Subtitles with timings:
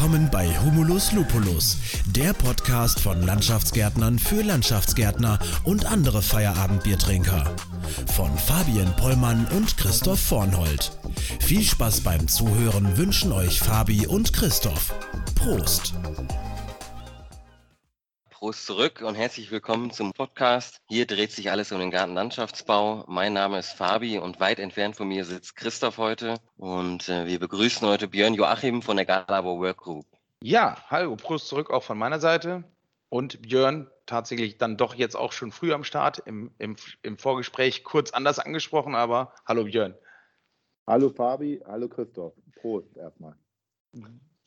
[0.00, 1.76] Willkommen bei Humulus Lupulus,
[2.06, 7.44] der Podcast von Landschaftsgärtnern für Landschaftsgärtner und andere Feierabendbiertrinker.
[8.16, 10.90] Von Fabian Pollmann und Christoph Vornhold.
[11.40, 14.94] Viel Spaß beim Zuhören wünschen euch Fabi und Christoph.
[15.34, 15.92] Prost!
[18.50, 20.80] Prost zurück und herzlich willkommen zum Podcast.
[20.88, 23.04] Hier dreht sich alles um den Gartenlandschaftsbau.
[23.06, 26.34] Mein Name ist Fabi und weit entfernt von mir sitzt Christoph heute.
[26.56, 30.04] Und äh, wir begrüßen heute Björn Joachim von der Galabo Work Group.
[30.42, 32.64] Ja, hallo, Prost zurück auch von meiner Seite.
[33.08, 37.84] Und Björn, tatsächlich dann doch jetzt auch schon früh am Start, im, im, im Vorgespräch
[37.84, 39.94] kurz anders angesprochen, aber hallo Björn.
[40.88, 42.34] Hallo Fabi, hallo Christoph.
[42.56, 43.36] Prost erstmal.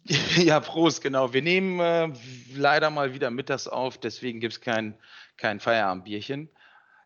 [0.38, 1.34] Ja, Prost, genau.
[1.34, 2.10] Wir nehmen äh,
[2.54, 4.96] leider mal wieder mittags auf, deswegen gibt es kein,
[5.38, 6.50] kein Feierabendbierchen.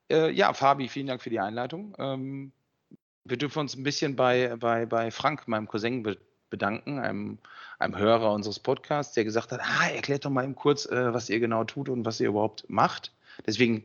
[0.09, 1.95] Äh, ja, Fabi, vielen Dank für die Einleitung.
[1.99, 2.51] Ähm,
[3.23, 6.17] wir dürfen uns ein bisschen bei, bei, bei Frank, meinem Cousin, be
[6.49, 7.39] bedanken, einem,
[7.77, 11.29] einem Hörer unseres Podcasts, der gesagt hat, ah, erklärt doch mal eben kurz, äh, was
[11.29, 13.11] ihr genau tut und was ihr überhaupt macht.
[13.45, 13.83] Deswegen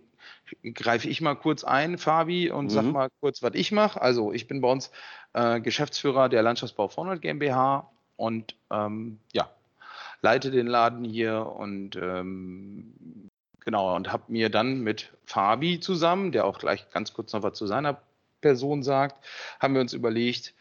[0.73, 2.71] greife ich mal kurz ein, Fabi, und mhm.
[2.71, 4.01] sag mal kurz, was ich mache.
[4.01, 4.93] Also ich bin bei uns
[5.33, 7.91] äh, Geschäftsführer der Landschaftsbau Vornhold GmbH
[8.23, 9.51] und ähm, ja,
[10.21, 12.95] leite den Laden hier und ähm,
[13.59, 17.59] genau und habe mir dann mit Fabi zusammen, der auch gleich ganz kurz noch was
[17.59, 18.01] zu seiner
[18.41, 19.25] Person sagt,
[19.59, 20.55] haben wir uns überlegt,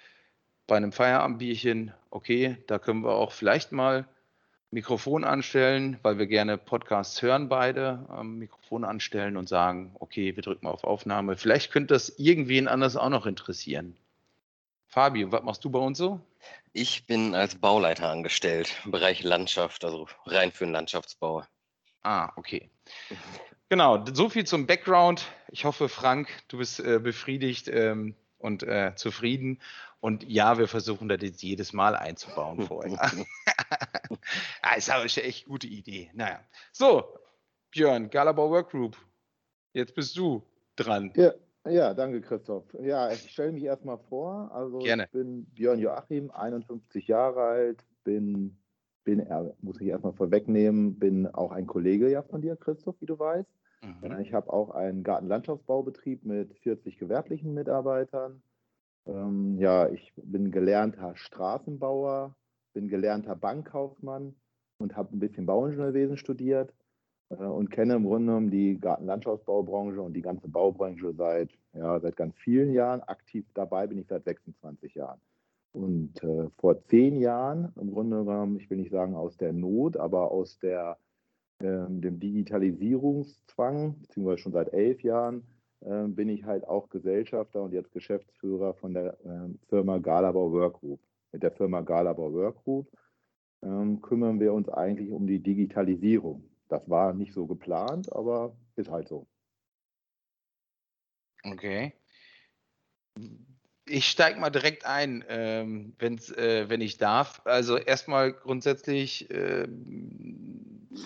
[0.65, 4.07] bei einem Feierabendbierchen, okay, da können wir auch vielleicht mal
[4.71, 10.41] Mikrofon anstellen, weil wir gerne Podcasts hören beide, ähm, Mikrofon anstellen und sagen, okay, wir
[10.41, 11.37] drücken mal auf Aufnahme.
[11.37, 13.95] Vielleicht könnte das irgendwen anders auch noch interessieren.
[14.91, 16.19] Fabi, was machst du bei uns so?
[16.73, 21.43] Ich bin als Bauleiter angestellt im Bereich Landschaft, also rein für den Landschaftsbau.
[22.03, 22.69] Ah, okay.
[23.69, 25.31] Genau, so viel zum Background.
[25.47, 29.61] Ich hoffe, Frank, du bist äh, befriedigt ähm, und äh, zufrieden.
[30.01, 32.99] Und ja, wir versuchen das jetzt jedes Mal einzubauen vorher.
[34.61, 36.11] ja, ist aber eine echt gute Idee.
[36.13, 36.41] Naja.
[36.73, 37.17] So,
[37.69, 38.97] Björn, Galabau Workgroup.
[39.71, 40.45] Jetzt bist du
[40.75, 41.13] dran.
[41.15, 41.31] Ja.
[41.67, 42.65] Ja, danke Christoph.
[42.81, 44.51] Ja, ich stelle mich erstmal vor.
[44.51, 45.03] Also Gerne.
[45.03, 48.57] ich bin Björn Joachim, 51 Jahre alt, bin,
[49.03, 49.27] bin
[49.61, 53.49] muss ich erstmal vorwegnehmen, bin auch ein Kollege ja von dir, Christoph, wie du weißt.
[53.83, 54.19] Mhm.
[54.21, 58.41] Ich habe auch einen Gartenlandschaftsbaubetrieb mit 40 gewerblichen Mitarbeitern.
[59.05, 62.35] Ähm, ja, ich bin gelernter Straßenbauer,
[62.73, 64.35] bin gelernter Bankkaufmann
[64.79, 66.73] und habe ein bisschen Bauingenieurwesen studiert
[67.37, 72.35] und kenne im Grunde genommen die Gartenlandschaftsbaubranche und die ganze Baubranche seit, ja, seit ganz
[72.37, 73.01] vielen Jahren.
[73.01, 75.19] Aktiv dabei bin ich seit 26 Jahren.
[75.73, 79.95] Und äh, vor zehn Jahren, im Grunde genommen, ich will nicht sagen aus der Not,
[79.95, 80.97] aber aus der,
[81.59, 85.43] äh, dem Digitalisierungszwang, beziehungsweise schon seit elf Jahren,
[85.79, 90.81] äh, bin ich halt auch Gesellschafter und jetzt Geschäftsführer von der ähm, Firma Galabau Work
[90.81, 90.99] Group.
[91.31, 92.91] Mit der Firma Galabau Work Group
[93.61, 98.89] ähm, kümmern wir uns eigentlich um die Digitalisierung das war nicht so geplant, aber ist
[98.89, 99.27] halt so.
[101.43, 101.93] Okay.
[103.85, 107.41] Ich steige mal direkt ein, ähm, äh, wenn ich darf.
[107.43, 109.67] Also erstmal grundsätzlich, äh,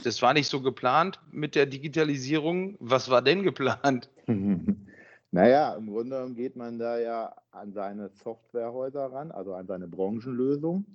[0.03, 2.77] das war nicht so geplant mit der Digitalisierung.
[2.79, 4.11] Was war denn geplant?
[5.31, 9.87] naja, im Grunde genommen geht man da ja an seine Softwarehäuser ran, also an seine
[9.87, 10.85] Branchenlösung.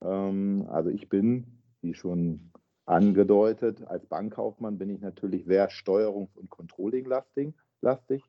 [0.00, 2.53] Ähm, also ich bin, wie schon
[2.86, 3.86] angedeutet.
[3.86, 8.22] Als Bankkaufmann bin ich natürlich sehr steuerungs- und controlling-lastig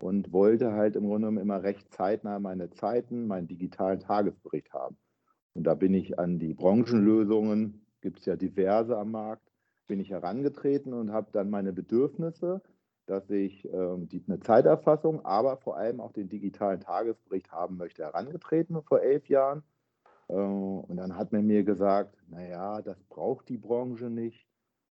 [0.00, 4.96] und wollte halt im Grunde genommen immer recht zeitnah meine Zeiten, meinen digitalen Tagesbericht haben.
[5.54, 9.50] Und da bin ich an die Branchenlösungen, gibt es ja diverse am Markt,
[9.86, 12.60] bin ich herangetreten und habe dann meine Bedürfnisse,
[13.06, 18.02] dass ich äh, die, eine Zeiterfassung, aber vor allem auch den digitalen Tagesbericht haben möchte,
[18.02, 19.62] herangetreten vor elf Jahren
[20.34, 24.46] und dann hat man mir gesagt, naja, das braucht die Branche nicht.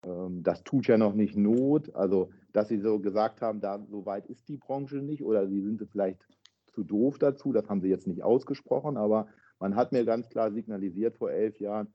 [0.05, 1.95] Ähm, das tut ja noch nicht Not.
[1.95, 5.61] Also, dass sie so gesagt haben, da so weit ist die Branche nicht oder sie
[5.61, 6.27] sind vielleicht
[6.73, 10.53] zu doof dazu, das haben sie jetzt nicht ausgesprochen, aber man hat mir ganz klar
[10.53, 11.93] signalisiert vor elf Jahren,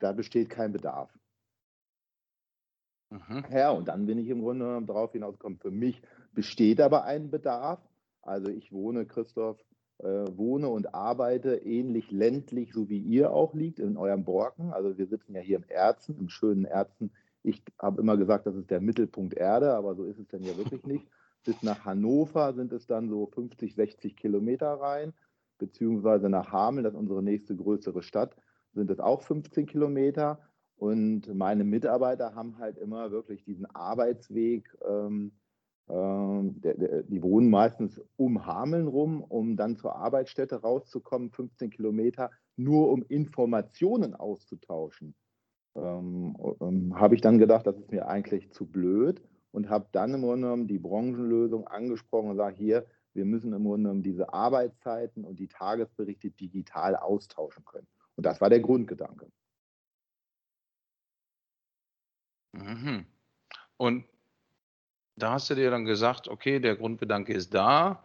[0.00, 1.10] da besteht kein Bedarf.
[3.10, 3.44] Mhm.
[3.52, 7.80] Ja, und dann bin ich im Grunde darauf hinausgekommen, für mich besteht aber ein Bedarf.
[8.22, 13.78] Also ich wohne, Christoph, äh, wohne und arbeite ähnlich ländlich, so wie ihr auch liegt,
[13.78, 14.72] in eurem Borken.
[14.72, 17.12] Also wir sitzen ja hier im Erzen, im schönen Erzen.
[17.42, 20.56] Ich habe immer gesagt, das ist der Mittelpunkt Erde, aber so ist es denn ja
[20.56, 21.06] wirklich nicht.
[21.44, 25.12] Bis nach Hannover sind es dann so 50, 60 Kilometer rein,
[25.58, 28.34] beziehungsweise nach Hameln, das ist unsere nächste größere Stadt,
[28.72, 30.40] sind es auch 15 Kilometer.
[30.76, 35.32] Und meine Mitarbeiter haben halt immer wirklich diesen Arbeitsweg ähm,
[35.86, 43.02] die wohnen meistens um Hameln rum, um dann zur Arbeitsstätte rauszukommen, 15 Kilometer, nur um
[43.02, 45.14] Informationen auszutauschen.
[45.76, 50.14] Ähm, ähm, habe ich dann gedacht, das ist mir eigentlich zu blöd und habe dann
[50.14, 54.32] im Grunde genommen die Branchenlösung angesprochen und sage, hier, wir müssen im Grunde genommen diese
[54.32, 57.86] Arbeitszeiten und die Tagesberichte digital austauschen können.
[58.16, 59.26] Und das war der Grundgedanke.
[62.52, 63.06] Mhm.
[63.76, 64.04] Und
[65.16, 68.02] da hast du dir dann gesagt, okay, der Grundgedanke ist da,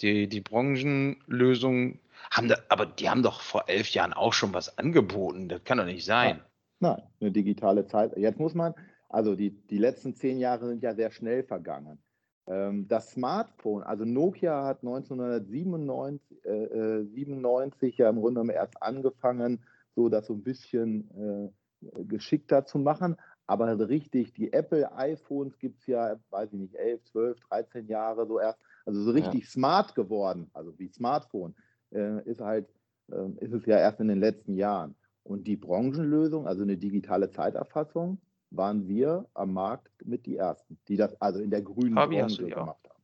[0.00, 1.98] die, die Branchenlösung
[2.30, 5.48] haben da, aber die haben doch vor elf Jahren auch schon was angeboten.
[5.48, 6.40] Das kann doch nicht sein.
[6.80, 8.16] Nein, eine digitale Zeit.
[8.16, 8.74] Jetzt muss man,
[9.08, 11.98] also die, die letzten zehn Jahre sind ja sehr schnell vergangen.
[12.46, 18.82] Ähm, das Smartphone, also Nokia hat 1997 äh, 97 äh, ja im Grunde genommen erst
[18.82, 19.64] angefangen,
[19.94, 23.16] so das so ein bisschen äh, geschickter zu machen.
[23.46, 28.26] Aber richtig, die Apple iPhones gibt es ja, weiß ich nicht, 11, 12, 13 Jahre
[28.26, 28.58] so erst.
[28.84, 29.48] Also so richtig ja.
[29.48, 31.54] smart geworden, also wie Smartphone,
[31.92, 32.68] äh, ist halt,
[33.10, 34.96] äh, ist es ja erst in den letzten Jahren.
[35.22, 38.20] Und die Branchenlösung, also eine digitale Zeiterfassung,
[38.50, 42.46] waren wir am Markt mit die ersten, die das also in der grünen Fabi, Branche
[42.46, 43.02] gemacht haben.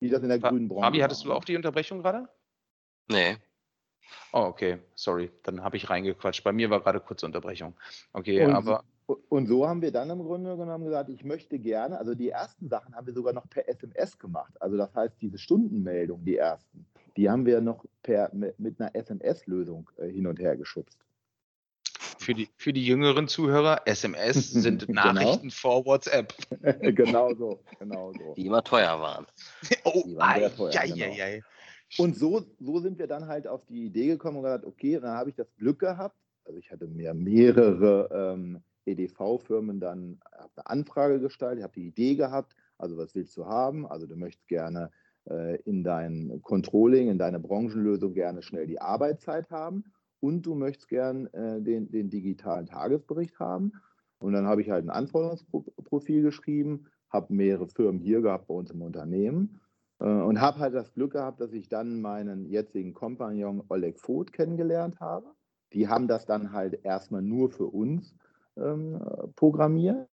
[0.00, 0.84] Die das in der Fa grünen Branche.
[0.84, 2.28] Fabi, hattest du auch die Unterbrechung gerade?
[3.08, 3.36] Nee.
[4.32, 6.44] Oh, okay, sorry, dann habe ich reingequatscht.
[6.44, 7.74] Bei mir war gerade kurze Unterbrechung.
[8.12, 8.84] Okay, und, aber.
[9.06, 12.68] Und so haben wir dann im Grunde genommen gesagt, ich möchte gerne, also die ersten
[12.68, 14.52] Sachen haben wir sogar noch per SMS gemacht.
[14.60, 16.86] Also das heißt, diese Stundenmeldung, die ersten,
[17.16, 20.98] die haben wir noch per, mit einer SMS-Lösung äh, hin und her geschubst.
[22.18, 25.12] Für die, für die jüngeren Zuhörer, SMS sind genau.
[25.12, 25.54] Nachrichten genau.
[25.54, 26.34] vor WhatsApp.
[26.80, 28.34] genau so, genau so.
[28.34, 29.26] Die immer teuer waren.
[29.84, 31.04] Oh, die waren ei, teuer, ei, genau.
[31.04, 31.42] ei,
[31.98, 35.12] Und so, so sind wir dann halt auf die Idee gekommen und gesagt, okay, dann
[35.12, 36.16] habe ich das Glück gehabt.
[36.44, 42.14] Also ich hatte mir mehrere ähm, EDV-Firmen dann eine Anfrage gestellt, ich habe die Idee
[42.14, 43.86] gehabt, also was willst du haben?
[43.86, 44.90] Also du möchtest gerne
[45.28, 49.84] äh, in dein Controlling, in deine Branchenlösung gerne schnell die Arbeitszeit haben
[50.20, 53.72] und du möchtest gern äh, den, den digitalen Tagesbericht haben.
[54.18, 58.70] Und dann habe ich halt ein Anforderungsprofil geschrieben, habe mehrere Firmen hier gehabt bei uns
[58.70, 59.60] im Unternehmen
[60.00, 64.32] äh, und habe halt das Glück gehabt, dass ich dann meinen jetzigen Kompagnon Oleg Voth
[64.32, 65.26] kennengelernt habe.
[65.72, 68.14] Die haben das dann halt erstmal nur für uns
[68.56, 69.00] ähm,
[69.36, 70.08] programmiert.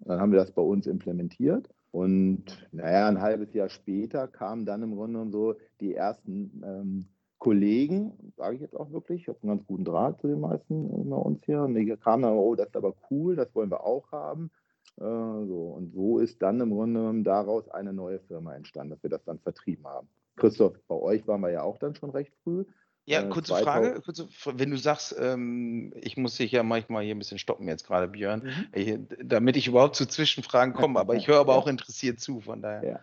[0.00, 1.68] Dann haben wir das bei uns implementiert.
[1.92, 7.06] Und naja, ein halbes Jahr später kamen dann im Grunde genommen so die ersten ähm,
[7.38, 11.08] Kollegen, sage ich jetzt auch wirklich, ich habe einen ganz guten Draht zu den meisten
[11.08, 11.62] bei uns hier.
[11.62, 14.50] Und die kamen dann, oh, das ist aber cool, das wollen wir auch haben.
[14.98, 15.74] Äh, so.
[15.76, 19.24] Und so ist dann im Grunde genommen daraus eine neue Firma entstanden, dass wir das
[19.24, 20.08] dann vertrieben haben.
[20.36, 22.64] Christoph, bei euch waren wir ja auch dann schon recht früh.
[23.06, 27.14] Ja, äh, kurze Frage, kurze, wenn du sagst, ähm, ich muss dich ja manchmal hier
[27.14, 28.66] ein bisschen stoppen jetzt gerade, Björn, mhm.
[28.72, 32.62] ich, damit ich überhaupt zu Zwischenfragen komme, aber ich höre aber auch interessiert zu, von
[32.62, 32.88] daher.
[32.88, 33.00] Ja.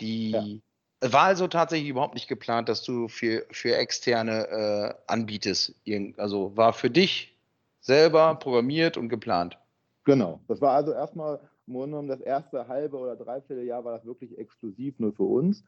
[0.00, 1.12] Die ja.
[1.12, 5.74] war also tatsächlich überhaupt nicht geplant, dass du für, für Externe äh, anbietest.
[6.16, 7.36] Also war für dich
[7.80, 9.58] selber programmiert und geplant.
[10.04, 13.96] Genau, das war also erstmal im Grunde genommen das erste halbe oder dreiviertel Jahr war
[13.96, 15.64] das wirklich exklusiv nur für uns,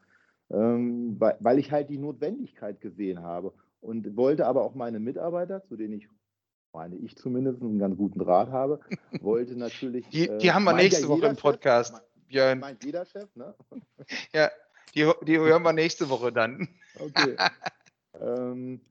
[0.49, 5.63] ähm, weil, weil ich halt die Notwendigkeit gesehen habe und wollte aber auch meine Mitarbeiter,
[5.63, 6.07] zu denen ich
[6.73, 8.79] meine ich zumindest einen ganz guten Draht habe,
[9.21, 10.07] wollte natürlich.
[10.09, 11.95] Die, die äh, haben wir nächste ja Woche im Podcast.
[11.95, 12.59] Chef, Björn.
[12.59, 13.55] Meint jeder Chef, ne?
[14.33, 14.49] Ja,
[14.95, 16.67] die, die hören wir nächste Woche dann.
[16.99, 17.35] Okay.
[18.19, 18.81] ähm,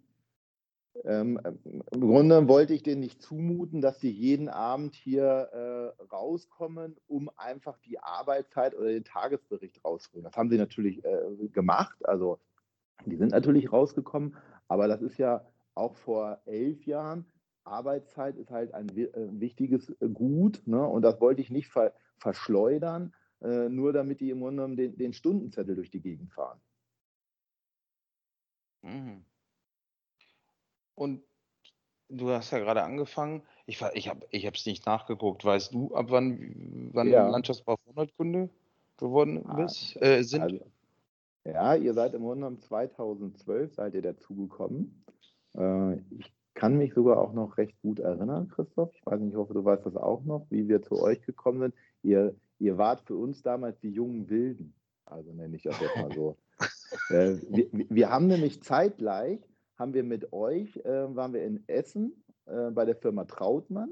[1.04, 6.96] ähm, Im Grunde wollte ich denen nicht zumuten, dass sie jeden Abend hier äh, rauskommen,
[7.06, 10.24] um einfach die Arbeitszeit oder den Tagesbericht rauszuholen.
[10.24, 12.06] Das haben sie natürlich äh, gemacht.
[12.06, 12.38] Also
[13.06, 14.36] die sind natürlich rausgekommen,
[14.68, 17.26] aber das ist ja auch vor elf Jahren.
[17.64, 19.08] Arbeitszeit ist halt ein äh,
[19.40, 20.84] wichtiges äh, Gut ne?
[20.86, 25.12] und das wollte ich nicht ver verschleudern, äh, nur damit die im Grunde den, den
[25.12, 26.60] Stundenzettel durch die Gegend fahren.
[28.82, 29.24] Mhm.
[30.94, 31.22] Und
[32.08, 33.42] du hast ja gerade angefangen.
[33.66, 35.44] Ich, ich habe es nicht nachgeguckt.
[35.44, 37.28] Weißt du, ab wann, wann ja.
[37.28, 38.50] Landschaftsbau 100 Kunde
[38.96, 40.42] geworden ah, bist, äh, sind?
[40.42, 40.60] Also,
[41.44, 45.04] ja, ihr seid im Grunde genommen 2012 seid ihr dazugekommen.
[45.56, 48.90] Äh, ich kann mich sogar auch noch recht gut erinnern, Christoph.
[48.94, 51.60] Ich weiß nicht, ich hoffe, du weißt das auch noch, wie wir zu euch gekommen
[51.60, 51.74] sind.
[52.02, 54.74] Ihr, ihr wart für uns damals die jungen Wilden.
[55.06, 56.36] Also nenne ich das jetzt mal so.
[57.10, 59.40] äh, wir, wir, haben nämlich zeitgleich,
[59.78, 63.90] haben wir mit euch, äh, waren wir in Essen äh, bei der Firma Trautmann.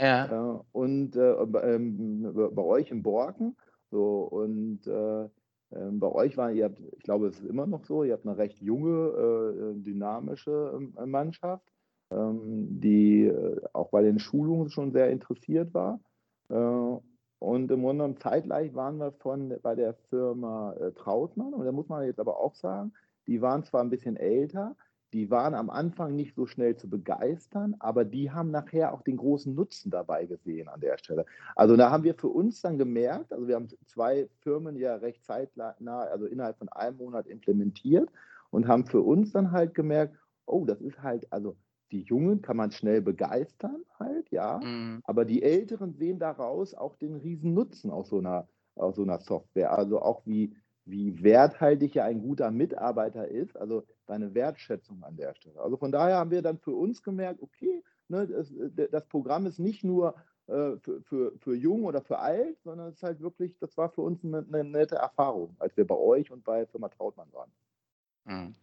[0.00, 0.26] Ja.
[0.26, 3.56] Äh, und äh, ähm, bei euch in Borken.
[3.90, 8.04] So, und ähm, bei euch war, ihr habt, ich glaube, es ist immer noch so,
[8.04, 11.66] ihr habt eine recht junge, äh, dynamische ähm, Mannschaft,
[12.10, 16.00] die äh, auch bei den Schulungen schon sehr interessiert war.
[16.48, 16.54] Äh,
[17.40, 21.54] Und im Grunde genommen zeitgleich waren wir von, bei der Firma äh, Trautmann.
[21.54, 22.92] Und da muss man jetzt aber auch sagen,
[23.26, 24.74] die waren zwar ein bisschen älter,
[25.12, 29.16] die waren am Anfang nicht so schnell zu begeistern, aber die haben nachher auch den
[29.16, 31.24] großen Nutzen dabei gesehen an der Stelle.
[31.56, 35.24] Also da haben wir für uns dann gemerkt, also wir haben zwei Firmen ja recht
[35.24, 35.74] zeitnah,
[36.10, 38.10] also innerhalb von einem Monat implementiert
[38.50, 41.56] und haben für uns dann halt gemerkt, oh, das ist halt, also
[41.90, 45.00] die Jungen kann man schnell begeistern halt, ja, mhm.
[45.04, 49.20] aber die Älteren sehen daraus auch den riesen Nutzen aus so einer, aus so einer
[49.20, 49.72] Software.
[49.72, 55.34] Also auch wie, wie werthaltig ja ein guter Mitarbeiter ist, also deine Wertschätzung an der
[55.34, 55.60] Stelle.
[55.60, 58.52] Also von daher haben wir dann für uns gemerkt, okay, ne, das,
[58.90, 60.14] das, Programm ist nicht nur
[60.46, 63.90] äh, für, für, für jung oder für alt, sondern es ist halt wirklich, das war
[63.90, 67.50] für uns eine, eine nette Erfahrung, als wir bei euch und bei Firma Trautmann waren.
[68.24, 68.54] Mhm.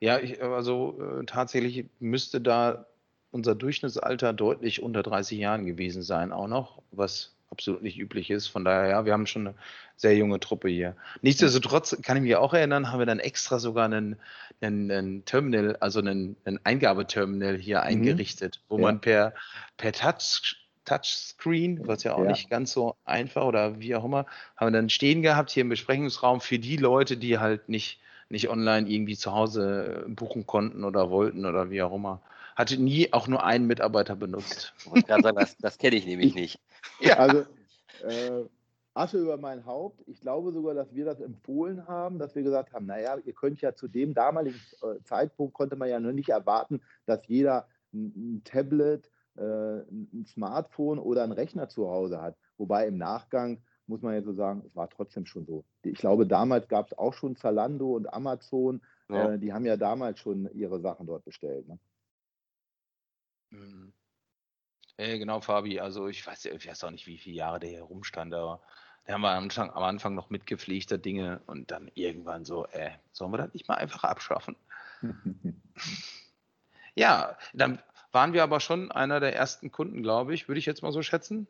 [0.00, 2.86] Ja, ich, also äh, tatsächlich müsste da
[3.30, 8.48] unser Durchschnittsalter deutlich unter 30 Jahren gewesen sein, auch noch, was absolut nicht üblich ist.
[8.48, 9.56] Von daher, ja, wir haben schon eine
[9.96, 10.96] sehr junge Truppe hier.
[11.22, 14.16] Nichtsdestotrotz kann ich mich auch erinnern, haben wir dann extra sogar einen,
[14.60, 17.84] einen, einen Terminal, also einen, einen Eingabeterminal hier mhm.
[17.84, 18.82] eingerichtet, wo ja.
[18.82, 19.34] man per,
[19.76, 22.30] per Touch, Touchscreen, was ja auch ja.
[22.30, 24.26] nicht ganz so einfach oder wie auch immer,
[24.56, 28.48] haben wir dann stehen gehabt hier im Besprechungsraum für die Leute, die halt nicht, nicht
[28.48, 32.20] online irgendwie zu Hause buchen konnten oder wollten oder wie auch immer.
[32.54, 34.72] Hatte nie auch nur einen Mitarbeiter benutzt.
[34.94, 36.58] Ich kann sagen, das, das kenne ich nämlich nicht.
[37.00, 37.18] Ja.
[37.18, 37.44] Also,
[38.04, 38.44] äh,
[38.96, 40.02] Asche über mein Haupt.
[40.06, 43.60] Ich glaube sogar, dass wir das empfohlen haben, dass wir gesagt haben, naja, ihr könnt
[43.60, 48.42] ja zu dem damaligen äh, Zeitpunkt konnte man ja noch nicht erwarten, dass jeder ein,
[48.44, 52.36] Tablet, äh, ein Smartphone oder einen Rechner zu Hause hat.
[52.56, 55.64] Wobei im Nachgang muss man ja so sagen, es war trotzdem schon so.
[55.82, 58.80] Ich glaube, damals gab es auch schon Zalando und Amazon.
[59.08, 59.32] Ja.
[59.32, 61.68] Äh, die haben ja damals schon ihre Sachen dort bestellt.
[61.68, 61.78] Ne?
[63.50, 63.92] Mhm.
[64.96, 65.80] Äh, genau, Fabi.
[65.80, 68.60] Also ich weiß, ich weiß auch nicht, wie viele Jahre der hier rumstand, aber
[69.04, 72.90] da haben wir am Anfang, am Anfang noch mitgepflegter Dinge und dann irgendwann so, äh,
[73.12, 74.56] sollen wir das nicht mal einfach abschaffen?
[76.94, 77.78] ja, dann
[78.12, 81.02] waren wir aber schon einer der ersten Kunden, glaube ich, würde ich jetzt mal so
[81.02, 81.46] schätzen.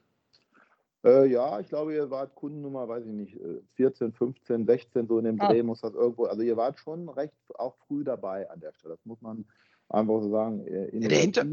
[1.05, 3.39] Äh, ja, ich glaube, ihr wart Kundennummer, weiß ich nicht,
[3.77, 5.49] 14, 15, 16, so in dem ah.
[5.49, 8.97] Dreh muss das irgendwo, also ihr wart schon recht auch früh dabei an der Stelle.
[8.97, 9.45] Das muss man
[9.89, 10.67] einfach so sagen.
[10.67, 11.45] Äh, ja, der Hinter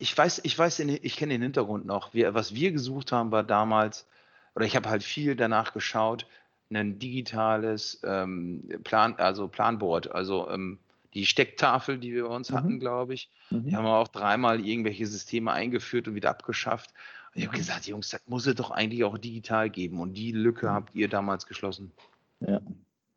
[0.00, 2.14] ich weiß, ich weiß, ich kenne den Hintergrund noch.
[2.14, 4.08] Wir, was wir gesucht haben, war damals,
[4.54, 6.26] oder ich habe halt viel danach geschaut,
[6.72, 10.78] ein digitales ähm, Plan, also Planboard, also ähm,
[11.12, 12.56] die Stecktafel, die wir bei uns mhm.
[12.56, 13.30] hatten, glaube ich.
[13.50, 13.64] Mhm.
[13.64, 16.90] Die haben wir auch dreimal irgendwelche Systeme eingeführt und wieder abgeschafft.
[17.34, 20.00] Und ich habe gesagt, Jungs, das muss es doch eigentlich auch digital geben.
[20.00, 20.70] Und die Lücke mhm.
[20.70, 21.92] habt ihr damals geschlossen.
[22.40, 22.60] Ja,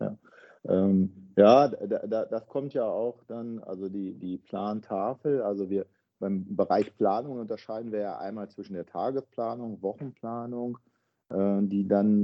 [0.01, 0.17] ja.
[0.65, 5.85] Ähm, ja, da, da, das kommt ja auch dann, also die, die Plantafel, also wir,
[6.23, 10.77] beim Bereich Planung unterscheiden wir ja einmal zwischen der Tagesplanung, Wochenplanung,
[11.29, 12.21] äh, die dann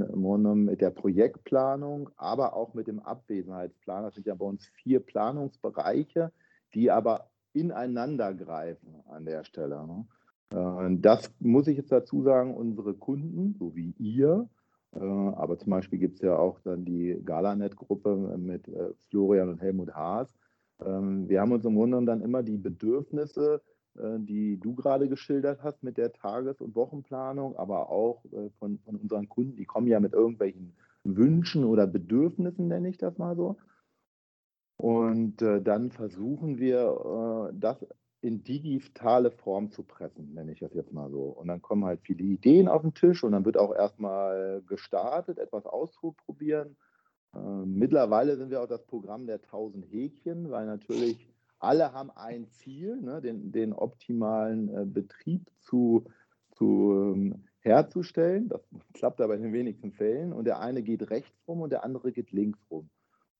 [0.64, 4.04] mit der Projektplanung, aber auch mit dem Abwesenheitsplan.
[4.04, 6.32] Das sind ja bei uns vier Planungsbereiche,
[6.72, 9.86] die aber ineinander greifen an der Stelle.
[9.86, 10.06] Ne?
[10.54, 14.48] Äh, das muss ich jetzt dazu sagen, unsere Kunden, so wie ihr,
[14.94, 18.64] äh, aber zum Beispiel gibt es ja auch dann die Galanet-Gruppe mit
[19.10, 20.34] Florian und Helmut Haas.
[20.82, 23.79] Ähm, wir haben uns im Grunde dann immer die Bedürfnisse äh,
[24.18, 28.96] die du gerade geschildert hast mit der Tages- und Wochenplanung, aber auch äh, von, von
[28.96, 33.56] unseren Kunden, die kommen ja mit irgendwelchen Wünschen oder Bedürfnissen, nenne ich das mal so.
[34.76, 37.84] Und äh, dann versuchen wir, das
[38.22, 41.24] in digitale Form zu pressen, nenne ich das jetzt mal so.
[41.24, 45.38] Und dann kommen halt viele Ideen auf den Tisch und dann wird auch erstmal gestartet,
[45.38, 46.76] etwas auszuprobieren.
[47.64, 51.29] mittlerweile sind wir auch das Programm der 1000 Häkchen, weil natürlich
[51.60, 56.04] alle haben ein Ziel, ne, den, den, optimalen äh, Betrieb zu,
[56.52, 58.48] zu ähm, herzustellen.
[58.48, 58.62] Das
[58.94, 60.32] klappt aber in den wenigsten Fällen.
[60.32, 62.88] Und der eine geht rechts rum und der andere geht links rum.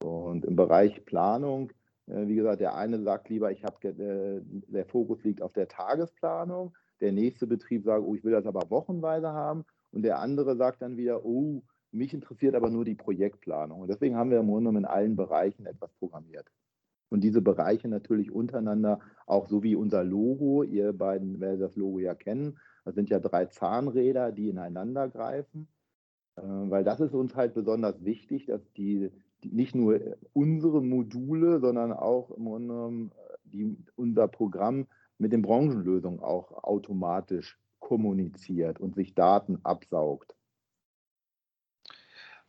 [0.02, 1.72] Und im Bereich Planung,
[2.06, 5.68] äh, wie gesagt, der eine sagt lieber, ich habe äh, der Fokus liegt auf der
[5.68, 6.76] Tagesplanung.
[7.00, 9.64] Der nächste Betrieb sagt, oh, ich will das aber wochenweise haben.
[9.92, 13.80] Und der andere sagt dann wieder, oh, mich interessiert aber nur die Projektplanung.
[13.80, 16.46] Und deswegen haben wir im Grunde genommen in allen Bereichen etwas programmiert.
[17.10, 21.98] Und diese Bereiche natürlich untereinander, auch so wie unser Logo, ihr beiden werdet das Logo
[21.98, 25.68] ja kennen, das sind ja drei Zahnräder, die ineinander greifen,
[26.36, 29.10] äh, weil das ist uns halt besonders wichtig, dass die,
[29.42, 30.00] die nicht nur
[30.32, 33.10] unsere Module, sondern auch Grunde
[33.44, 34.86] die, unser Programm
[35.18, 40.36] mit den Branchenlösungen auch automatisch kommuniziert und sich Daten absaugt.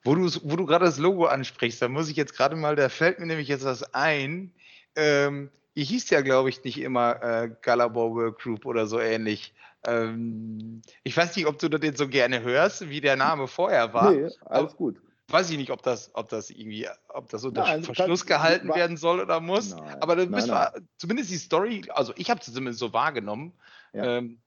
[0.04, 2.90] Wo du, wo du gerade das Logo ansprichst, da muss ich jetzt gerade mal, da
[2.90, 4.52] fällt mir nämlich jetzt was ein.
[4.96, 9.54] Ähm, ihr hieß ja, glaube ich, nicht immer äh, Gallabor Work Group oder so ähnlich.
[9.86, 14.12] Ähm, ich weiß nicht, ob du den so gerne hörst, wie der Name vorher war.
[14.12, 15.00] Nee, alles gut.
[15.28, 18.98] Weiß ich nicht, ob das, ob das irgendwie, ob das unter nein, Verschluss gehalten werden
[18.98, 19.74] soll oder muss.
[19.74, 23.54] Nein, aber dann nein, wir, zumindest die Story, also ich habe es zumindest so wahrgenommen,
[23.94, 24.18] ja.
[24.18, 24.40] ähm,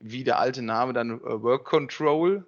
[0.00, 2.44] wie der alte Name dann äh, Work Control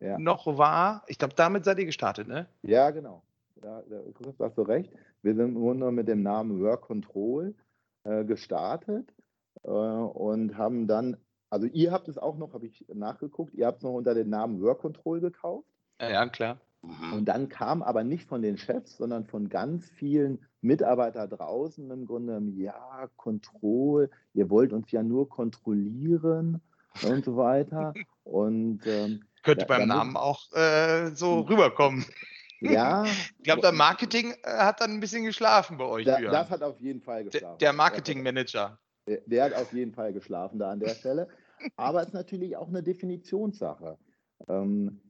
[0.00, 0.18] ja.
[0.18, 1.04] noch war.
[1.06, 2.46] Ich glaube, damit seid ihr gestartet, ne?
[2.62, 3.22] Ja, genau.
[3.62, 4.02] Ja, da
[4.40, 4.92] hast du recht.
[5.22, 7.54] Wir sind nur mit dem Namen Work Control
[8.04, 9.12] äh, gestartet
[9.62, 11.16] äh, und haben dann,
[11.50, 14.28] also ihr habt es auch noch, habe ich nachgeguckt, ihr habt es noch unter dem
[14.28, 15.66] Namen Work Control gekauft.
[16.00, 16.60] Ja, klar.
[16.82, 17.12] Mhm.
[17.14, 22.06] Und dann kam aber nicht von den Chefs, sondern von ganz vielen Mitarbeitern draußen im
[22.06, 26.60] Grunde, ja, Kontroll, ihr wollt uns ja nur kontrollieren
[27.02, 27.94] und so weiter.
[28.24, 31.46] Und ähm, könnte beim Namen auch äh, so hm.
[31.46, 32.04] rüberkommen.
[32.60, 33.04] Ja.
[33.38, 36.06] Ich glaube, der Marketing äh, hat dann ein bisschen geschlafen bei euch.
[36.06, 37.58] Da, das hat auf jeden Fall geschlafen.
[37.58, 38.78] Der, Marketingmanager.
[39.06, 41.28] Der, der, hat auf jeden Fall geschlafen da an der Stelle.
[41.76, 43.98] Aber es ist natürlich auch eine Definitionssache.
[44.48, 45.00] Ähm,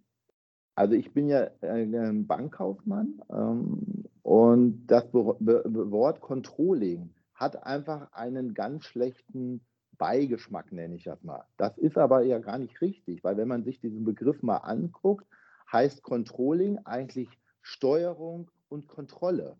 [0.74, 8.86] also ich bin ja ein Bankkaufmann ähm, und das Wort Controlling hat einfach einen ganz
[8.86, 9.64] schlechten
[9.98, 11.44] Beigeschmack, nenne ich das mal.
[11.56, 15.26] Das ist aber ja gar nicht richtig, weil wenn man sich diesen Begriff mal anguckt,
[15.72, 17.28] heißt Controlling eigentlich
[17.62, 19.56] Steuerung und Kontrolle.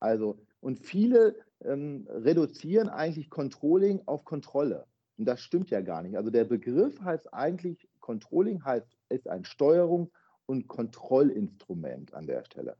[0.00, 4.86] Also, und viele ähm, reduzieren eigentlich Controlling auf Kontrolle.
[5.16, 6.16] Und das stimmt ja gar nicht.
[6.16, 10.10] Also der Begriff heißt eigentlich, Controlling heißt, ist ein Steuerungs-
[10.46, 12.76] und Kontrollinstrument an der Stelle.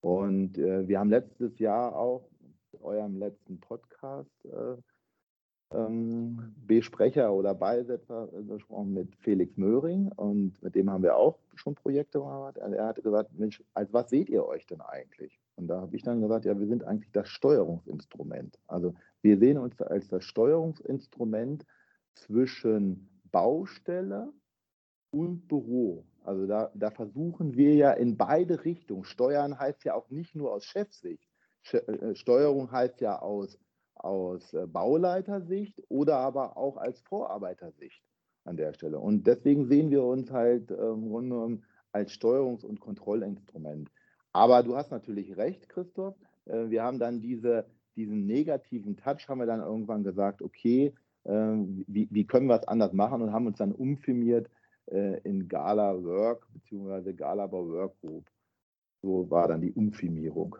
[0.00, 2.28] Und äh, wir haben letztes Jahr auch
[2.72, 4.76] in eurem letzten Podcast äh,
[5.70, 11.74] ähm, Besprecher oder Beisetzer gesprochen mit Felix Möhring und mit dem haben wir auch schon
[11.74, 12.56] Projekte gemacht.
[12.56, 15.38] Er hat gesagt, Mensch, als was seht ihr euch denn eigentlich?
[15.56, 18.58] Und da habe ich dann gesagt, ja, wir sind eigentlich das Steuerungsinstrument.
[18.66, 21.66] Also wir sehen uns als das Steuerungsinstrument
[22.14, 24.32] zwischen Baustelle
[25.10, 26.04] und Büro.
[26.22, 29.04] Also da, da versuchen wir ja in beide Richtungen.
[29.04, 31.28] Steuern heißt ja auch nicht nur aus Chefsicht.
[31.72, 33.58] Äh, Steuerung heißt ja aus
[34.04, 38.02] aus äh, Bauleitersicht oder aber auch als Vorarbeitersicht
[38.44, 38.98] an der Stelle.
[38.98, 43.90] Und deswegen sehen wir uns halt ähm, als Steuerungs- und Kontrollinstrument.
[44.32, 46.16] Aber du hast natürlich recht, Christoph.
[46.46, 51.30] Äh, wir haben dann diese, diesen negativen Touch, haben wir dann irgendwann gesagt, okay, äh,
[51.30, 54.48] wie, wie, können wir es anders machen und haben uns dann umfirmiert
[54.86, 57.12] äh, in Gala Work bzw.
[57.12, 58.26] Gala Work Group.
[59.02, 60.56] So war dann die Umfirmierung.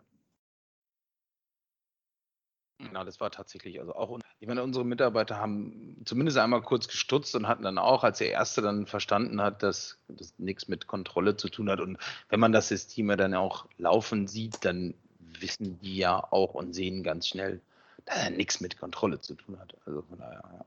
[2.79, 4.19] Genau, das war tatsächlich also auch.
[4.39, 8.31] Ich meine, unsere Mitarbeiter haben zumindest einmal kurz gestutzt und hatten dann auch, als der
[8.31, 11.81] Erste dann verstanden hat, dass das nichts mit Kontrolle zu tun hat.
[11.81, 16.55] Und wenn man das System ja dann auch laufen sieht, dann wissen die ja auch
[16.55, 17.61] und sehen ganz schnell,
[18.05, 19.75] dass er nichts mit Kontrolle zu tun hat.
[19.85, 20.65] Also von daher, ja.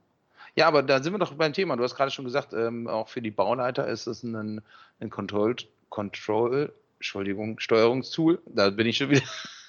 [0.54, 1.76] Ja, aber da sind wir doch beim Thema.
[1.76, 4.60] Du hast gerade schon gesagt, ähm, auch für die Bauleiter ist es ein,
[5.00, 5.56] ein Control,
[5.88, 8.42] Control, Entschuldigung, Steuerungstool.
[8.46, 9.22] Da bin ich schon wieder.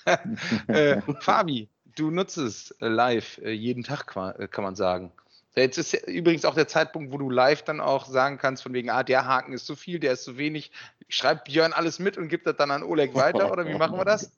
[0.68, 5.12] äh, Fabi, du nutzt es äh, live äh, jeden Tag, äh, kann man sagen.
[5.56, 8.90] Jetzt ist übrigens auch der Zeitpunkt, wo du live dann auch sagen kannst, von wegen,
[8.90, 10.72] ah, der Haken ist zu viel, der ist zu wenig.
[11.10, 14.06] Schreibt Björn alles mit und gibt das dann an Oleg weiter, oder wie machen wir
[14.06, 14.32] das?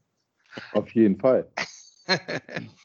[0.73, 1.49] Auf jeden Fall.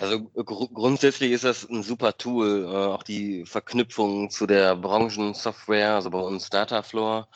[0.00, 5.94] Also gr grundsätzlich ist das ein super Tool, äh, auch die Verknüpfung zu der Branchensoftware,
[5.94, 7.28] also bei uns Datafloor,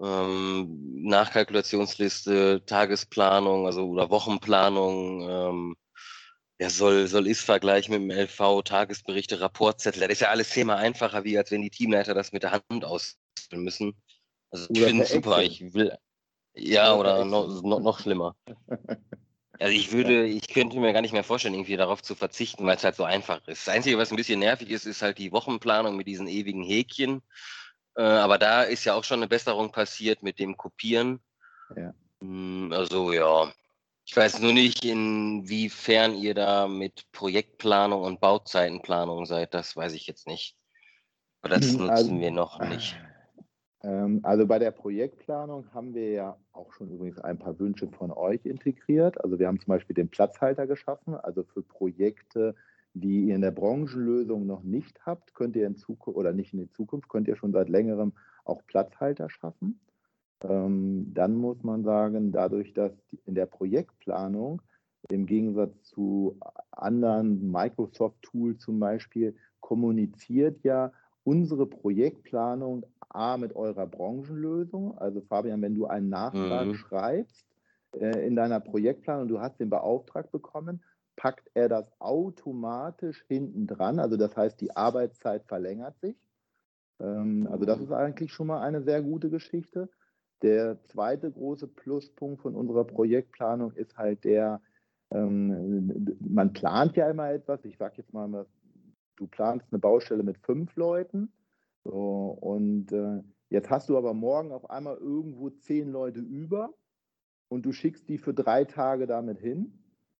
[0.00, 5.76] ähm, Nachkalkulationsliste, Tagesplanung, also oder Wochenplanung, ähm,
[6.58, 11.24] ja, soll, soll Ist-Vergleich mit dem LV, Tagesberichte, Rapportzettel, das ist ja alles Thema einfacher,
[11.24, 13.96] wie als wenn die Teamleiter das mit der Hand ausfüllen müssen.
[14.50, 15.96] Also ich finde es super, ich will,
[16.54, 18.36] ja, oder, oder noch, noch, noch schlimmer.
[19.60, 22.76] Also ich würde, ich könnte mir gar nicht mehr vorstellen, irgendwie darauf zu verzichten, weil
[22.76, 23.66] es halt so einfach ist.
[23.66, 27.22] Das Einzige, was ein bisschen nervig ist, ist halt die Wochenplanung mit diesen ewigen Häkchen.
[27.96, 31.20] Äh, aber da ist ja auch schon eine Besserung passiert mit dem Kopieren.
[31.76, 31.92] Ja.
[32.20, 33.52] Hm, also ja,
[34.08, 39.52] ich weiß nur nicht, inwiefern ihr da mit Projektplanung und Bauzeitenplanung seid.
[39.52, 40.56] Das weiß ich jetzt nicht.
[41.42, 42.98] Aber das hm, nutzen also, wir noch nicht.
[43.82, 48.10] Ähm, also bei der Projektplanung haben wir ja auch schon übrigens ein paar Wünsche von
[48.10, 49.22] euch integriert.
[49.22, 51.14] Also wir haben zum Beispiel den Platzhalter geschaffen.
[51.14, 52.54] Also für Projekte,
[52.94, 56.60] die ihr in der Branchenlösung noch nicht habt, könnt ihr in Zukunft oder nicht in
[56.60, 58.14] der Zukunft, könnt ihr schon seit längerem
[58.46, 59.78] auch Platzhalter schaffen.
[60.42, 62.92] Ähm, dann muss man sagen, dadurch, dass
[63.26, 64.62] in der Projektplanung
[65.10, 66.38] im Gegensatz zu
[66.70, 70.92] anderen Microsoft-Tools zum Beispiel kommuniziert ja
[71.24, 74.96] unsere Projektplanung A mit eurer Branchenlösung.
[74.98, 76.74] Also Fabian, wenn du einen Nachtrag mhm.
[76.74, 77.46] schreibst
[77.98, 80.82] äh, in deiner Projektplanung, du hast den beauftragt bekommen,
[81.16, 83.98] packt er das automatisch hinten dran.
[83.98, 86.16] Also das heißt, die Arbeitszeit verlängert sich.
[87.00, 89.88] Ähm, also das ist eigentlich schon mal eine sehr gute Geschichte.
[90.42, 94.60] Der zweite große Pluspunkt von unserer Projektplanung ist halt der,
[95.10, 97.64] ähm, man plant ja immer etwas.
[97.64, 98.46] Ich sage jetzt mal,
[99.16, 101.32] du planst eine Baustelle mit fünf Leuten
[101.84, 106.74] so, und äh, jetzt hast du aber morgen auf einmal irgendwo zehn Leute über
[107.48, 109.72] und du schickst die für drei Tage damit hin.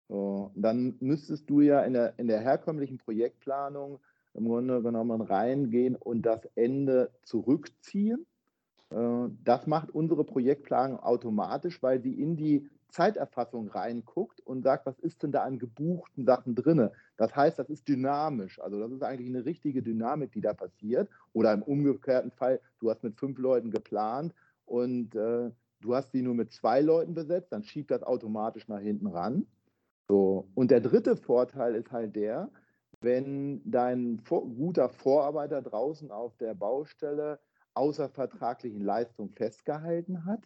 [0.08, 4.00] So, dann müsstest du ja in der, in der herkömmlichen Projektplanung
[4.32, 8.26] im Grunde genommen reingehen und das Ende zurückziehen.
[8.90, 14.98] Äh, das macht unsere Projektplanung automatisch, weil sie in die Zeiterfassung reinguckt und sagt, was
[15.00, 16.88] ist denn da an gebuchten Sachen drin.
[17.16, 18.58] Das heißt, das ist dynamisch.
[18.60, 21.08] Also das ist eigentlich eine richtige Dynamik, die da passiert.
[21.32, 26.22] Oder im umgekehrten Fall, du hast mit fünf Leuten geplant und äh, du hast sie
[26.22, 29.46] nur mit zwei Leuten besetzt, dann schiebt das automatisch nach hinten ran.
[30.08, 30.48] So.
[30.54, 32.50] Und der dritte Vorteil ist halt der,
[33.00, 37.38] wenn dein guter Vorarbeiter draußen auf der Baustelle
[37.78, 40.40] außervertraglichen Leistungen festgehalten hat,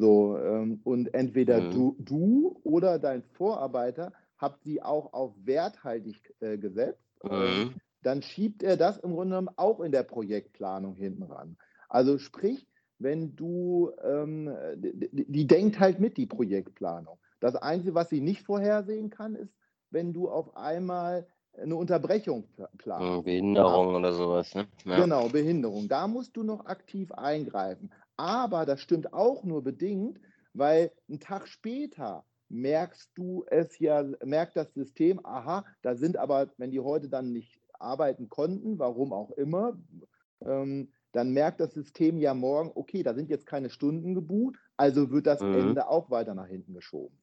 [0.00, 1.70] so, ähm, und entweder mhm.
[1.72, 7.74] du, du oder dein Vorarbeiter habt sie auch auf werthaltig äh, gesetzt, mhm.
[8.02, 11.58] dann schiebt er das im Grunde genommen auch in der Projektplanung hinten ran.
[11.90, 12.66] Also sprich,
[12.98, 17.18] wenn du, ähm, die, die denkt halt mit, die Projektplanung.
[17.40, 19.54] Das Einzige, was sie nicht vorhersehen kann, ist,
[19.90, 22.44] wenn du auf einmal eine Unterbrechung
[22.78, 23.24] planst.
[23.24, 23.98] Behinderung ja.
[23.98, 24.54] oder sowas.
[24.54, 24.66] Ne?
[24.84, 25.00] Ja.
[25.00, 25.88] Genau, Behinderung.
[25.88, 27.90] Da musst du noch aktiv eingreifen.
[28.16, 30.20] Aber das stimmt auch nur bedingt,
[30.52, 36.50] weil einen Tag später merkst du es ja, merkt das System, aha, da sind aber,
[36.56, 39.78] wenn die heute dann nicht arbeiten konnten, warum auch immer,
[40.42, 45.10] ähm, dann merkt das System ja morgen, okay, da sind jetzt keine Stunden gebucht, also
[45.10, 45.54] wird das mhm.
[45.54, 47.16] Ende auch weiter nach hinten geschoben.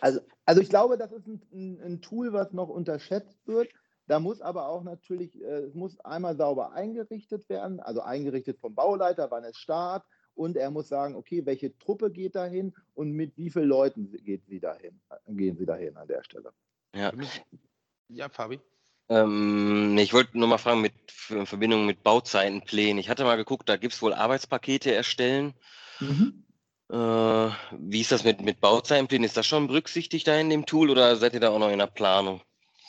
[0.00, 3.68] Also, also ich glaube, das ist ein, ein, ein Tool, was noch unterschätzt wird.
[4.08, 8.74] Da muss aber auch natürlich, äh, es muss einmal sauber eingerichtet werden, also eingerichtet vom
[8.74, 13.36] Bauleiter, wann es Start, und er muss sagen, okay, welche Truppe geht dahin und mit
[13.36, 16.52] wie vielen Leuten geht sie dahin, gehen sie dahin an der Stelle.
[16.96, 17.12] Ja,
[18.08, 18.58] ja Fabi.
[19.08, 20.94] Ähm, ich wollte nur mal fragen, mit,
[21.28, 22.98] in Verbindung mit Bauzeitenplänen.
[22.98, 25.54] Ich hatte mal geguckt, da gibt es wohl Arbeitspakete erstellen.
[26.00, 26.42] Mhm.
[26.90, 29.24] Äh, wie ist das mit, mit Bauzeitenplänen?
[29.24, 31.78] Ist das schon berücksichtigt da in dem Tool oder seid ihr da auch noch in
[31.78, 32.40] der Planung?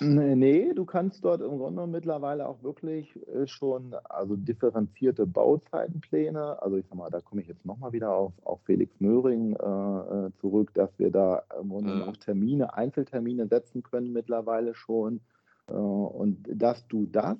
[0.03, 6.77] Nee, du kannst dort im Grunde mittlerweile auch wirklich äh, schon also differenzierte Bauzeitenpläne, also
[6.77, 10.31] ich sag mal, da komme ich jetzt nochmal wieder auf, auf Felix Möhring äh, äh,
[10.39, 12.03] zurück, dass wir da im Grunde mhm.
[12.03, 15.21] auch Termine, Einzeltermine setzen können mittlerweile schon.
[15.67, 17.37] Äh, und dass du das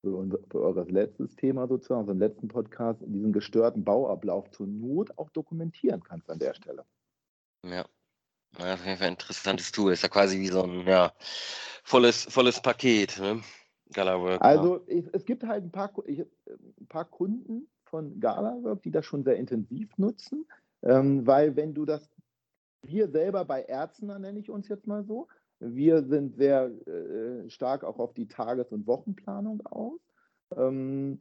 [0.00, 5.16] für, unser, für eures letztes Thema sozusagen, unseren letzten Podcast, diesen gestörten Bauablauf zur Not
[5.18, 6.84] auch dokumentieren kannst an der Stelle.
[7.64, 7.84] Ja.
[8.58, 9.92] Ja, auf jeden Fall ein interessantes Tool.
[9.92, 11.12] Ist ja quasi wie so ein ja,
[11.84, 13.18] volles, volles Paket.
[13.20, 13.42] Ne?
[13.92, 14.42] Galawork.
[14.42, 19.04] Also ich, es gibt halt ein paar, ich, ein paar Kunden von Galawork, die das
[19.06, 20.46] schon sehr intensiv nutzen,
[20.82, 22.10] ähm, weil wenn du das,
[22.82, 25.28] wir selber bei Ärzten, nenne ich uns jetzt mal so,
[25.60, 30.00] wir sind sehr äh, stark auch auf die Tages- und Wochenplanung aus.
[30.56, 31.20] Ähm,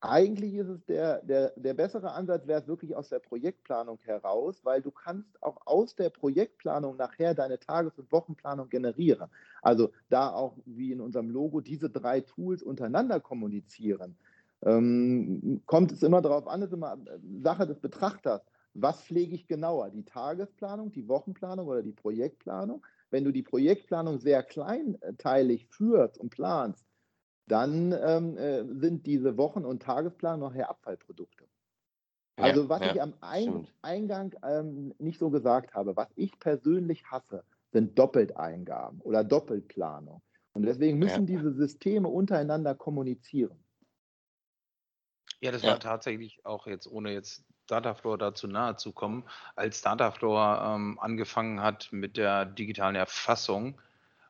[0.00, 4.64] eigentlich ist es der, der, der bessere Ansatz, wäre es wirklich aus der Projektplanung heraus,
[4.64, 9.30] weil du kannst auch aus der Projektplanung nachher deine Tages- und Wochenplanung generieren.
[9.62, 14.16] Also da auch wie in unserem Logo diese drei Tools untereinander kommunizieren.
[14.64, 16.98] Ähm, kommt es immer darauf an, ist immer
[17.40, 18.42] Sache des Betrachters.
[18.74, 19.90] Was pflege ich genauer?
[19.90, 22.84] Die Tagesplanung, die Wochenplanung oder die Projektplanung?
[23.12, 26.86] Wenn du die Projektplanung sehr kleinteilig führst und planst,
[27.46, 31.46] dann ähm, äh, sind diese Wochen- und Tagesplan nachher Abfallprodukte.
[32.36, 37.04] Also was ja, ich am Ein Eingang ähm, nicht so gesagt habe, was ich persönlich
[37.04, 40.22] hasse, sind Doppelteingaben oder Doppelplanung.
[40.54, 41.36] Und deswegen müssen ja.
[41.36, 43.62] diese Systeme untereinander kommunizieren.
[45.40, 49.24] Ja, das war tatsächlich auch jetzt, ohne jetzt Datafloor dazu nahe zu kommen,
[49.56, 53.78] als Datafloor ähm, angefangen hat mit der digitalen Erfassung,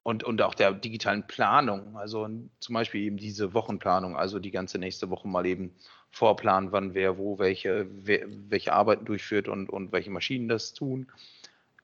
[0.03, 1.97] und, und auch der digitalen Planung.
[1.97, 2.29] Also
[2.61, 5.75] zum Beispiel eben diese Wochenplanung, also die ganze nächste Woche mal eben
[6.11, 11.11] vorplanen, wann wer wo welche, wer, welche Arbeiten durchführt und, und welche Maschinen das tun.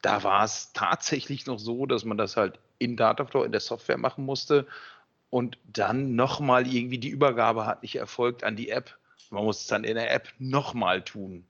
[0.02, 3.98] Da war es tatsächlich noch so, dass man das halt in Dataflow, in der Software
[3.98, 4.66] machen musste
[5.30, 8.97] und dann nochmal irgendwie die Übergabe hat nicht erfolgt an die App.
[9.30, 11.46] Man muss es dann in der App nochmal tun.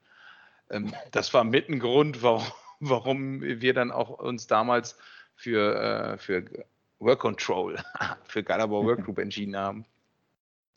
[0.69, 2.45] Ähm, das war mit ein Grund, warum,
[2.79, 4.97] warum wir dann auch uns damals
[5.35, 6.45] für, äh, für
[6.99, 7.77] Work Control,
[8.25, 9.85] für Galabor Workgroup entschieden haben.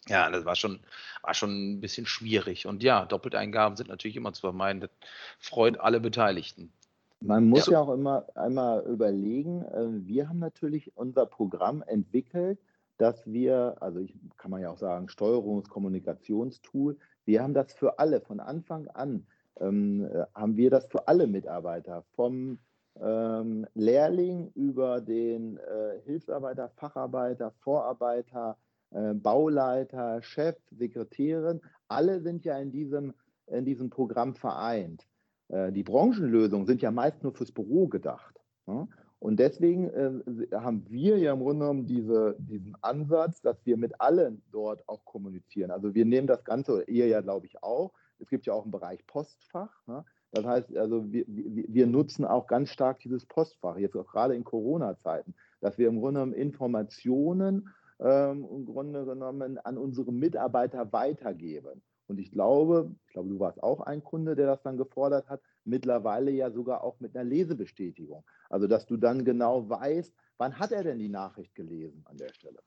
[0.09, 0.81] Ja, das war schon,
[1.23, 2.67] war schon ein bisschen schwierig.
[2.67, 4.81] Und ja, Doppelteingaben sind natürlich immer zu vermeiden.
[4.81, 4.91] Das
[5.39, 6.73] freut alle Beteiligten.
[7.21, 12.59] Man muss ja, ja auch immer einmal überlegen, äh, wir haben natürlich unser Programm entwickelt,
[13.03, 18.21] dass wir, also ich, kann man ja auch sagen, Steuerungs-Kommunikationstool, wir haben das für alle,
[18.21, 19.27] von Anfang an
[19.61, 22.61] ähm, äh, haben wir das für alle Mitarbeiter, vom
[23.01, 28.57] ähm, Lehrling über den äh, Hilfsarbeiter, Facharbeiter, Vorarbeiter,
[28.93, 33.15] äh, Bauleiter, Chef, Sekretärin, alle sind ja in diesem,
[33.49, 35.09] in diesem Programm vereint.
[35.49, 38.41] Äh, die Branchenlösungen sind ja meist nur fürs Büro gedacht.
[38.69, 38.87] Ja?
[39.23, 44.01] Und deswegen äh, haben wir ja im Grunde genommen diese, diesen Ansatz, dass wir mit
[44.01, 45.71] allen dort auch kommunizieren.
[45.71, 48.73] Also wir nehmen das Ganze, ihr ja glaube ich auch, es gibt ja auch einen
[48.73, 49.71] Bereich Postfach.
[49.87, 50.05] Ne?
[50.33, 54.35] Das heißt, also wir, wir, wir, nutzen auch ganz stark dieses Postfach, jetzt auch gerade
[54.35, 57.69] in Corona-Zeiten, dass wir im Grunde genommen Informationen
[58.01, 61.81] ähm, im Grunde genommen an unsere Mitarbeiter weitergeben.
[62.09, 65.41] Und ich glaube, ich glaube, du warst auch ein Kunde, der das dann gefordert hat,
[65.65, 68.25] mittlerweile ja sogar auch mit einer Lesebestätigung.
[68.51, 72.33] Also, dass du dann genau weißt, wann hat er denn die Nachricht gelesen an der
[72.35, 72.59] Stelle.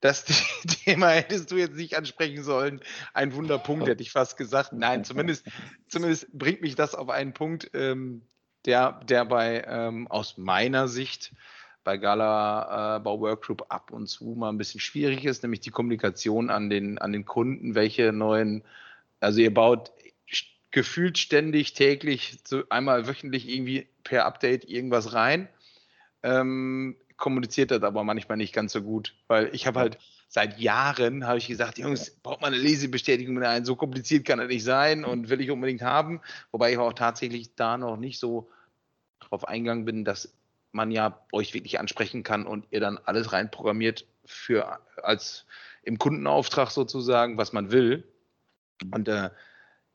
[0.00, 0.24] Das
[0.84, 2.80] Thema hättest du jetzt nicht ansprechen sollen.
[3.14, 4.72] Ein Wunderpunkt, hätte ich fast gesagt.
[4.72, 5.46] Nein, zumindest,
[5.88, 8.22] zumindest bringt mich das auf einen Punkt, ähm,
[8.66, 11.32] der, der bei ähm, aus meiner Sicht
[11.84, 15.70] bei Gala äh, Bau Workgroup ab und zu mal ein bisschen schwierig ist, nämlich die
[15.70, 18.62] Kommunikation an den, an den Kunden, welche neuen,
[19.20, 19.92] also ihr baut
[20.74, 25.48] gefühlt ständig, täglich, so einmal wöchentlich irgendwie per Update irgendwas rein.
[26.24, 31.28] Ähm, kommuniziert das aber manchmal nicht ganz so gut, weil ich habe halt seit Jahren
[31.28, 34.64] habe ich gesagt, Jungs, braucht man eine Lesebestätigung mit ein, so kompliziert kann das nicht
[34.64, 38.50] sein und will ich unbedingt haben, wobei ich auch tatsächlich da noch nicht so
[39.20, 40.34] drauf eingegangen bin, dass
[40.72, 45.46] man ja euch wirklich ansprechen kann und ihr dann alles reinprogrammiert für als
[45.84, 48.02] im Kundenauftrag sozusagen, was man will.
[48.90, 49.30] Und äh,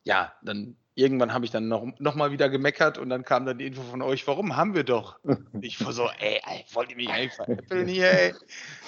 [0.04, 3.58] ja, dann irgendwann habe ich dann noch, noch mal wieder gemeckert und dann kam dann
[3.58, 5.20] die Info von euch, warum haben wir doch?
[5.62, 8.34] Ich war so, ey, ey wollt ihr mich einfach äppeln hier, ey?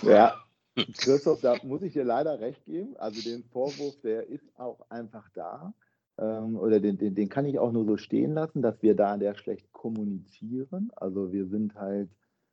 [0.02, 0.36] Ja,
[0.98, 2.96] Christoph, da muss ich dir leider recht geben.
[2.98, 5.74] Also den Vorwurf, der ist auch einfach da
[6.18, 9.18] ähm, oder den, den, den kann ich auch nur so stehen lassen, dass wir da
[9.18, 10.92] der schlecht kommunizieren.
[10.96, 12.10] Also wir sind halt,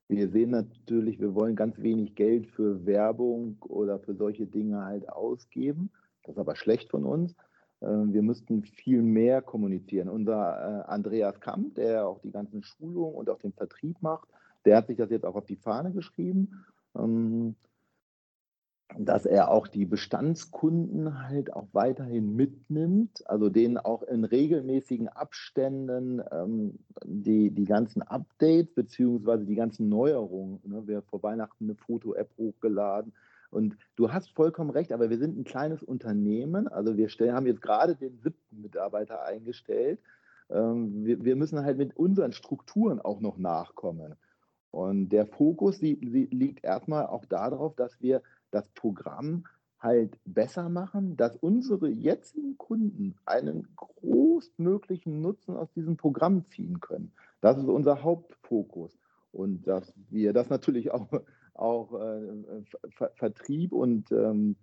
[0.09, 5.09] wir sehen natürlich, wir wollen ganz wenig Geld für Werbung oder für solche Dinge halt
[5.09, 5.91] ausgeben.
[6.23, 7.35] Das ist aber schlecht von uns.
[7.83, 10.09] Ähm, wir müssten viel mehr kommunizieren.
[10.09, 14.29] Unser äh, Andreas Kamp, der auch die ganzen Schulungen und auch den Vertrieb macht,
[14.65, 16.65] der hat sich das jetzt auch auf die Fahne geschrieben.
[16.97, 17.55] Ähm,
[18.97, 26.23] dass er auch die Bestandskunden halt auch weiterhin mitnimmt, also denen auch in regelmäßigen Abständen
[26.33, 32.31] ähm, die, die ganzen Updates beziehungsweise die ganzen Neuerungen, ne, wir vor Weihnachten eine Foto-App
[32.39, 33.13] hochgeladen
[33.51, 37.47] und du hast vollkommen recht, aber wir sind ein kleines Unternehmen, also wir stellen, haben
[37.47, 40.01] jetzt gerade den siebten Mitarbeiter eingestellt,
[40.51, 44.15] ähm, wir, wir müssen halt mit unseren Strukturen auch noch nachkommen.
[44.71, 49.45] Und der Fokus liegt erstmal auch darauf, dass wir das Programm
[49.79, 57.13] halt besser machen, dass unsere jetzigen Kunden einen großmöglichen Nutzen aus diesem Programm ziehen können.
[57.41, 58.99] Das ist unser Hauptfokus.
[59.33, 61.09] Und dass wir das natürlich auch,
[61.59, 64.57] auch äh, Ver Vertrieb und ähm,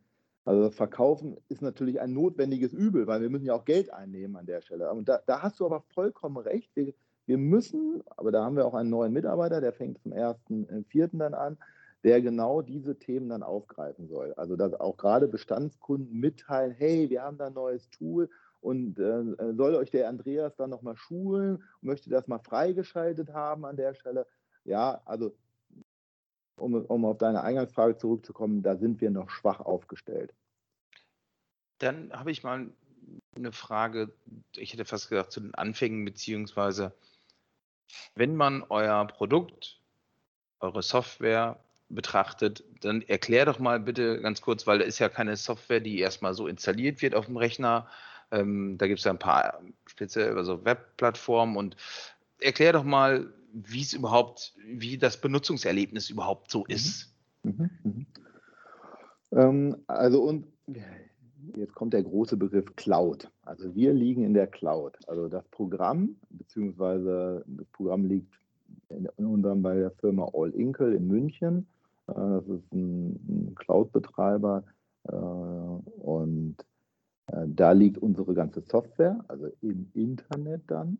[0.45, 4.45] also Verkaufen ist natürlich ein notwendiges Übel, weil wir müssen ja auch Geld einnehmen an
[4.45, 4.91] der Stelle.
[4.91, 6.69] Und da, da hast du aber vollkommen recht.
[6.75, 6.93] Wir,
[7.25, 11.17] wir müssen, aber da haben wir auch einen neuen Mitarbeiter, der fängt zum 1.4.
[11.17, 11.57] dann an,
[12.03, 14.33] der genau diese Themen dann aufgreifen soll.
[14.37, 18.29] Also dass auch gerade Bestandskunden mitteilen, hey, wir haben da ein neues Tool
[18.61, 23.77] und äh, soll euch der Andreas dann nochmal schulen, möchte das mal freigeschaltet haben an
[23.77, 24.27] der Stelle.
[24.63, 25.33] Ja, also
[26.57, 30.33] um, um auf deine Eingangsfrage zurückzukommen, da sind wir noch schwach aufgestellt.
[31.79, 32.69] Dann habe ich mal
[33.35, 34.13] eine Frage,
[34.55, 36.93] ich hätte fast gesagt, zu den Anfängen, beziehungsweise
[38.15, 39.79] wenn man euer Produkt,
[40.59, 45.35] eure Software betrachtet, dann erklär doch mal bitte ganz kurz, weil da ist ja keine
[45.35, 47.87] Software, die erstmal so installiert wird auf dem Rechner.
[48.31, 51.77] Ähm, da gibt es ja ein paar spezielle also Webplattformen und
[52.39, 56.75] erklär doch mal, wie es überhaupt, wie das Benutzungserlebnis überhaupt so mhm.
[56.75, 57.13] ist.
[57.43, 58.05] Mhm, mhm.
[59.31, 60.47] Ähm, also und
[61.55, 63.31] jetzt kommt der große Begriff Cloud.
[63.43, 64.97] Also wir liegen in der Cloud.
[65.07, 68.33] Also das Programm, beziehungsweise das Programm liegt
[68.89, 71.67] in unserem bei der Firma All Inkle in München.
[72.07, 74.63] Äh, das ist ein, ein Cloud-Betreiber
[75.03, 76.57] äh, und
[77.27, 80.97] äh, da liegt unsere ganze Software, also im Internet dann.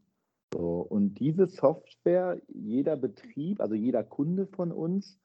[0.53, 5.19] Und diese Software, jeder Betrieb, also jeder Kunde von uns,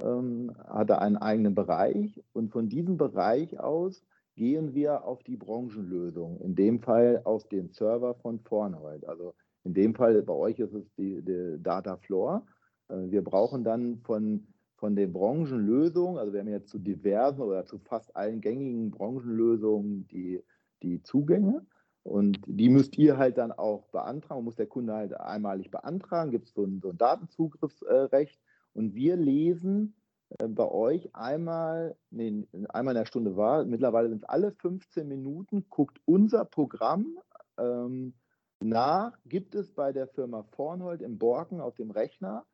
[0.00, 6.40] ähm, hat einen eigenen Bereich und von diesem Bereich aus gehen wir auf die Branchenlösung,
[6.40, 9.06] in dem Fall auf den Server von Vornhold.
[9.08, 9.34] Also
[9.64, 12.46] In dem Fall bei euch ist es die, die Data Floor.
[12.88, 17.64] Äh, wir brauchen dann von, von den Branchenlösungen, also wir haben jetzt zu diversen oder
[17.64, 20.42] zu fast allen gängigen Branchenlösungen die,
[20.82, 21.66] die Zugänge.
[22.06, 26.46] Und die müsst ihr halt dann auch beantragen, muss der Kunde halt einmalig beantragen, gibt
[26.46, 28.40] es so ein, so ein Datenzugriffsrecht.
[28.74, 29.96] Und wir lesen
[30.38, 35.08] äh, bei euch einmal, nee, einmal in der Stunde war, mittlerweile sind es alle 15
[35.08, 37.18] Minuten, guckt unser Programm
[37.58, 38.14] ähm,
[38.60, 42.46] nach, gibt es bei der Firma Vornhold im Borken auf dem Rechner,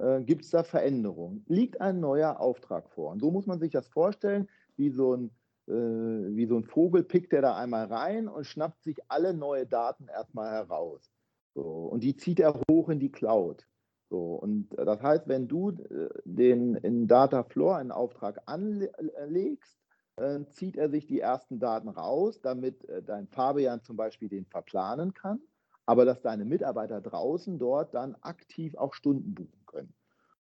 [0.00, 1.46] äh, gibt es da Veränderungen?
[1.48, 3.12] Liegt ein neuer Auftrag vor?
[3.12, 5.30] Und so muss man sich das vorstellen, wie so ein,
[5.70, 10.08] wie so ein Vogel pickt der da einmal rein und schnappt sich alle neue Daten
[10.08, 11.10] erstmal heraus.
[11.54, 13.66] So, und die zieht er hoch in die Cloud.
[14.10, 19.78] So, und das heißt, wenn du äh, den in Datafloor einen Auftrag anlegst,
[20.16, 24.46] äh, zieht er sich die ersten Daten raus, damit äh, dein Fabian zum Beispiel den
[24.46, 25.40] verplanen kann,
[25.84, 29.94] aber dass deine Mitarbeiter draußen dort dann aktiv auch Stunden buchen können.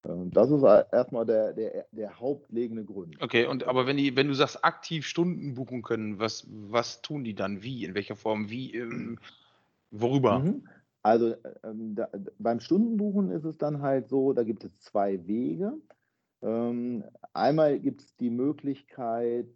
[0.06, 3.22] Ähm, das ist erstmal der, der, der hauptlegende Grund.
[3.22, 7.24] Okay, und aber wenn die, wenn du sagst, aktiv Stunden buchen können, was, was tun
[7.24, 7.64] die dann?
[7.64, 7.86] Wie?
[7.86, 8.50] In welcher Form?
[8.50, 8.74] Wie?
[8.76, 9.20] Ähm,
[9.92, 10.40] worüber?
[10.40, 10.68] Mhm.
[11.02, 12.08] Also ähm, da,
[12.40, 15.74] beim Stundenbuchen ist es dann halt so, da gibt es zwei Wege.
[16.42, 19.48] Ähm, einmal gibt es die Möglichkeit,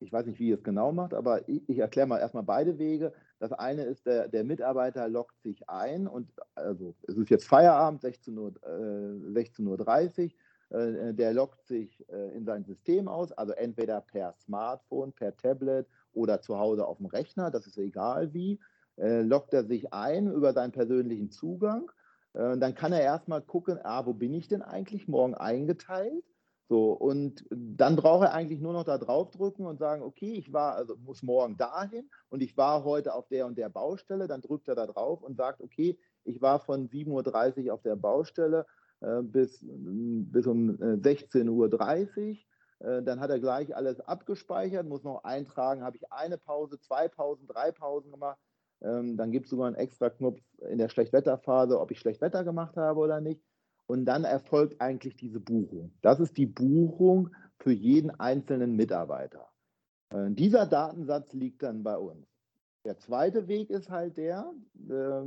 [0.00, 2.78] ich weiß nicht, wie ihr es genau macht, aber ich, ich erkläre mal erstmal beide
[2.78, 3.12] Wege.
[3.38, 8.02] Das eine ist, der, der Mitarbeiter loggt sich ein und also es ist jetzt Feierabend,
[8.02, 9.78] 16.30 Uhr, äh, 16 Uhr
[10.70, 15.86] äh, der loggt sich äh, in sein System aus, also entweder per Smartphone, per Tablet
[16.12, 18.58] oder zu Hause auf dem Rechner, das ist egal wie
[18.96, 21.90] äh, loggt er sich ein über seinen persönlichen Zugang.
[22.32, 26.24] Äh, dann kann er erstmal gucken, ah, wo bin ich denn eigentlich morgen eingeteilt?
[26.68, 30.52] So, und dann braucht er eigentlich nur noch da drauf drücken und sagen, okay, ich
[30.52, 34.26] war, also muss morgen dahin und ich war heute auf der und der Baustelle.
[34.26, 37.94] Dann drückt er da drauf und sagt, okay, ich war von 7.30 Uhr auf der
[37.94, 38.66] Baustelle
[39.00, 42.36] äh, bis, bis um 16.30 Uhr.
[42.80, 47.08] Äh, dann hat er gleich alles abgespeichert, muss noch eintragen, habe ich eine Pause, zwei
[47.08, 48.38] Pausen, drei Pausen gemacht.
[48.82, 52.76] Ähm, dann gibt es sogar einen extra Knopf in der Schlechtwetterphase, ob ich Schlechtwetter gemacht
[52.76, 53.40] habe oder nicht.
[53.86, 55.92] Und dann erfolgt eigentlich diese Buchung.
[56.02, 59.46] Das ist die Buchung für jeden einzelnen Mitarbeiter.
[60.10, 62.26] Äh, dieser Datensatz liegt dann bei uns.
[62.84, 64.52] Der zweite Weg ist halt der,
[64.88, 65.22] äh,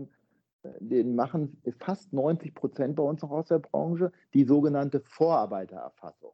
[0.80, 6.34] den machen fast 90 Prozent bei uns noch aus der Branche, die sogenannte Vorarbeitererfassung.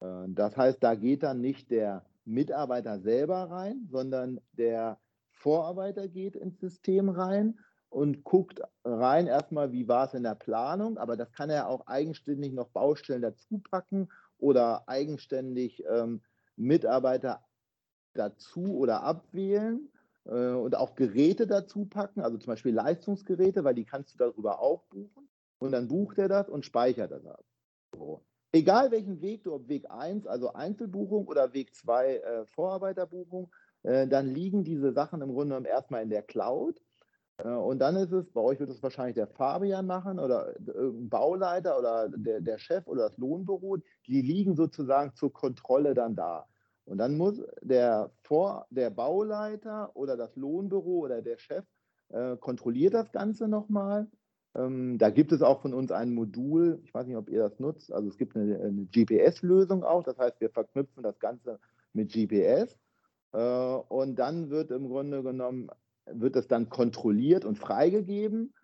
[0.00, 4.98] Äh, das heißt, da geht dann nicht der Mitarbeiter selber rein, sondern der
[5.30, 7.58] Vorarbeiter geht ins System rein
[7.96, 11.86] und guckt rein erstmal, wie war es in der Planung, aber das kann er auch
[11.86, 16.20] eigenständig noch Baustellen dazu packen oder eigenständig ähm,
[16.56, 17.42] Mitarbeiter
[18.12, 19.90] dazu oder abwählen
[20.26, 24.60] äh, und auch Geräte dazu packen, also zum Beispiel Leistungsgeräte, weil die kannst du darüber
[24.60, 27.46] auch buchen und dann bucht er das und speichert er das.
[27.94, 28.26] So.
[28.52, 33.50] Egal welchen Weg du, ob Weg 1, also Einzelbuchung oder Weg 2, äh, Vorarbeiterbuchung,
[33.84, 36.78] äh, dann liegen diese Sachen im Grunde genommen erstmal in der Cloud.
[37.38, 41.08] Äh, und dann ist es, bei euch wird es wahrscheinlich der Fabian machen oder irgendein
[41.08, 46.46] Bauleiter oder der, der Chef oder das Lohnbüro, die liegen sozusagen zur Kontrolle dann da.
[46.84, 51.64] Und dann muss der, Vor-, der Bauleiter oder das Lohnbüro oder der Chef
[52.10, 54.06] äh, kontrolliert das Ganze nochmal.
[54.54, 57.58] Ähm, da gibt es auch von uns ein Modul, ich weiß nicht, ob ihr das
[57.58, 61.58] nutzt, also es gibt eine, eine GPS-Lösung auch, das heißt, wir verknüpfen das Ganze
[61.92, 62.78] mit GPS
[63.32, 63.38] äh,
[63.88, 65.68] und dann wird im Grunde genommen,
[66.06, 68.54] wird es dann kontrolliert und freigegeben.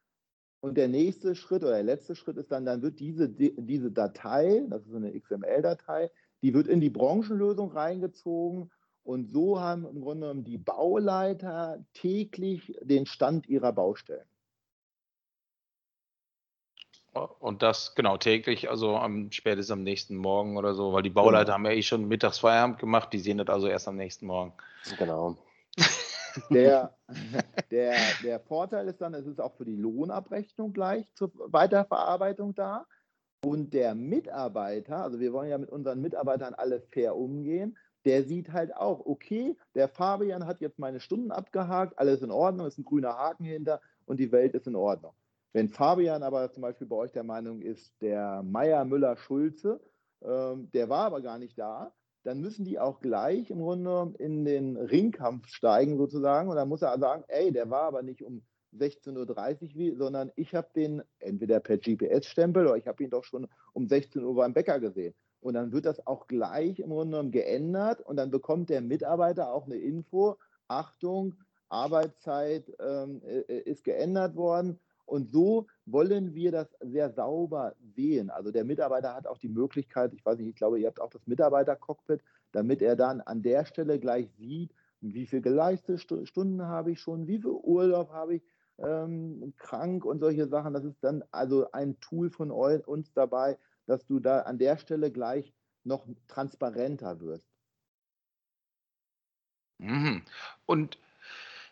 [0.61, 4.65] Und der nächste Schritt oder der letzte Schritt ist dann, dann wird diese, diese Datei,
[4.69, 6.11] das ist eine XML-Datei,
[6.43, 8.71] die wird in die Branchenlösung reingezogen.
[9.05, 14.27] Und so haben im Grunde genommen die Bauleiter täglich den Stand ihrer Baustellen.
[17.41, 21.45] Und das genau täglich, also am spätestens am nächsten Morgen oder so, weil die Bauleiter
[21.45, 21.55] genau.
[21.55, 24.55] haben ja eh schon mittags Feierabend gemacht, die sehen das also erst am nächsten Morgen.
[24.99, 25.37] Genau.
[26.51, 26.97] Der,
[27.71, 32.87] der, der Vorteil ist dann, es ist auch für die Lohnabrechnung gleich zur Weiterverarbeitung da.
[33.45, 38.53] Und der Mitarbeiter, also wir wollen ja mit unseren Mitarbeitern alle fair umgehen, der sieht
[38.53, 42.85] halt auch, okay, der Fabian hat jetzt meine Stunden abgehakt, alles in Ordnung, ist ein
[42.85, 45.13] grüner Haken hinter und die Welt ist in Ordnung.
[45.53, 49.81] Wenn Fabian aber zum Beispiel bei euch der Meinung ist, der Meier Müller Schulze,
[50.23, 51.93] ähm, der war aber gar nicht da,
[52.25, 56.49] dann müssen die auch gleich im Grunde in den Ringkampf steigen sozusagen.
[56.49, 58.43] Und dann muss er sagen, ey, der war aber nicht um
[58.79, 63.47] 16.30 Uhr, sondern ich habe den entweder per GPS-Stempel oder ich habe ihn doch schon
[63.73, 65.15] um 16 Uhr beim Bäcker gesehen.
[65.41, 69.53] Und dann wird das auch gleich im Grunde genommen geändert und dann bekommt der Mitarbeiter
[69.53, 70.37] auch eine Info,
[70.69, 71.35] Achtung,
[71.69, 74.79] Arbeitszeit ähm, äh, ist geändert worden
[75.13, 78.31] und so wollen wir das sehr sauber sehen.
[78.31, 81.11] Also der Mitarbeiter hat auch die Möglichkeit, ich weiß nicht, ich glaube, ihr habt auch
[81.11, 86.93] das Mitarbeitercockpit, damit er dann an der Stelle gleich sieht, wie viele geleistete Stunden habe
[86.93, 88.43] ich schon, wie viel Urlaub habe ich,
[88.79, 90.73] ähm, krank und solche Sachen.
[90.73, 95.13] Das ist dann also ein Tool von uns dabei, dass du da an der Stelle
[95.13, 95.53] gleich
[95.85, 97.53] noch transparenter wirst.
[99.77, 100.23] Mhm.
[100.65, 100.99] Und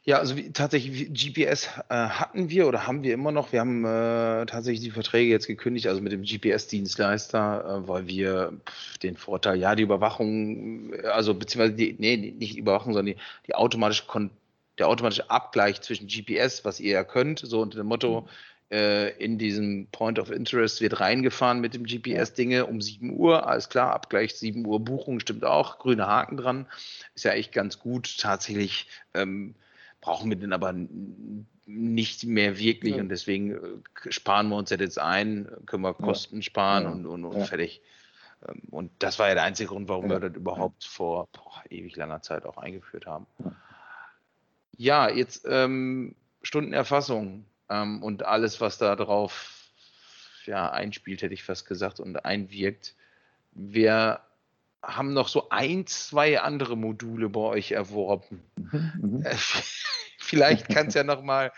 [0.04, 3.52] ja, also wie, tatsächlich GPS äh, hatten wir oder haben wir immer noch.
[3.52, 8.54] Wir haben äh, tatsächlich die Verträge jetzt gekündigt, also mit dem GPS-Dienstleister, äh, weil wir
[8.66, 13.20] pff, den Vorteil, ja, die Überwachung, also beziehungsweise die, nee, nicht die Überwachung, sondern die,
[13.46, 14.30] die automatische Kon
[14.78, 18.76] der automatische Abgleich zwischen GPS, was ihr ja könnt, so unter dem Motto, mhm.
[18.76, 23.68] äh, in diesem Point of Interest wird reingefahren mit dem GPS-Dinge um 7 Uhr, alles
[23.68, 26.66] klar, Abgleich 7 Uhr Buchung stimmt auch, grüne Haken dran,
[27.14, 28.16] ist ja echt ganz gut.
[28.18, 29.54] Tatsächlich ähm,
[30.00, 30.74] brauchen wir den aber
[31.66, 33.00] nicht mehr wirklich ja.
[33.00, 36.42] und deswegen äh, sparen wir uns jetzt ein, können wir Kosten ja.
[36.42, 36.90] sparen ja.
[36.90, 37.80] und, und, und fertig.
[38.46, 41.96] Ähm, und das war ja der einzige Grund, warum wir das überhaupt vor boah, ewig
[41.96, 43.26] langer Zeit auch eingeführt haben.
[44.76, 49.68] Ja, jetzt ähm, Stundenerfassung ähm, und alles, was da drauf
[50.46, 52.94] ja, einspielt, hätte ich fast gesagt, und einwirkt.
[53.52, 54.20] Wir
[54.82, 58.42] haben noch so ein, zwei andere Module bei euch erworben.
[58.56, 59.22] Mhm, mhm.
[59.24, 59.34] Äh,
[60.18, 61.52] vielleicht kann es ja noch mal.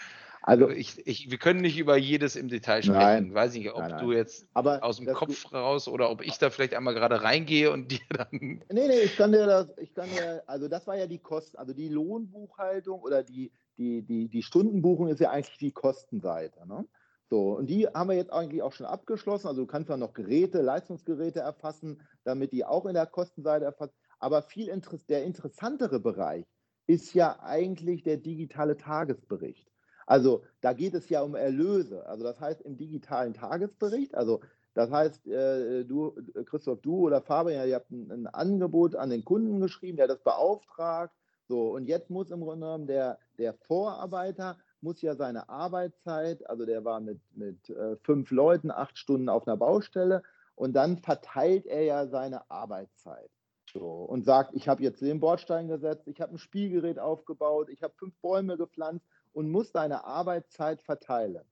[0.45, 2.99] Also ich, ich, wir können nicht über jedes im Detail sprechen.
[2.99, 4.05] Nein, Weiß nicht, ob nein, nein.
[4.05, 7.23] du jetzt Aber aus dem Kopf du, raus oder ob ich da vielleicht einmal gerade
[7.23, 8.29] reingehe und dir dann.
[8.41, 11.57] Nee, nee, ich kann dir das, ich kann dir, also das war ja die Kosten,
[11.59, 16.67] also die Lohnbuchhaltung oder die, die, die, die Stundenbuchung ist ja eigentlich die Kostenseite.
[16.67, 16.87] Ne?
[17.33, 19.47] So, und die haben wir jetzt eigentlich auch schon abgeschlossen.
[19.47, 23.95] Also du kannst dann noch Geräte, Leistungsgeräte erfassen, damit die auch in der Kostenseite erfasst.
[24.19, 26.45] Aber viel Inter der interessantere Bereich
[26.87, 29.67] ist ja eigentlich der digitale Tagesbericht.
[30.07, 32.05] Also da geht es ja um Erlöse.
[32.07, 34.43] Also das heißt im digitalen Tagesbericht, also
[34.75, 36.15] das heißt, äh, du,
[36.45, 40.23] Christoph, du oder Fabian, ihr habt ein, ein, Angebot an den Kunden geschrieben, der das
[40.23, 41.15] beauftragt.
[41.49, 46.67] So, und jetzt muss im Grunde genommen der, der Vorarbeiter muss ja seine Arbeitszeit, also
[46.67, 50.23] der war mit, mit äh, fünf Leuten, acht Stunden auf einer Baustelle
[50.55, 53.31] und dann verteilt er ja seine Arbeitszeit.
[53.73, 57.83] So, und sagt, ich habe jetzt den Bordstein gesetzt, ich habe ein Spielgerät aufgebaut, ich
[57.83, 61.45] habe fünf Bäume gepflanzt und muss seine Arbeitszeit verteilen.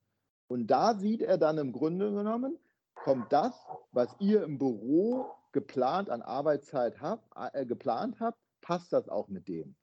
[0.47, 2.59] Und da sieht er dann im Grunde genommen,
[2.93, 3.53] kommt das,
[3.91, 9.47] was ihr im Büro geplant an Arbeitszeit habt, äh, geplant habt, passt das auch mit
[9.47, 9.75] dem.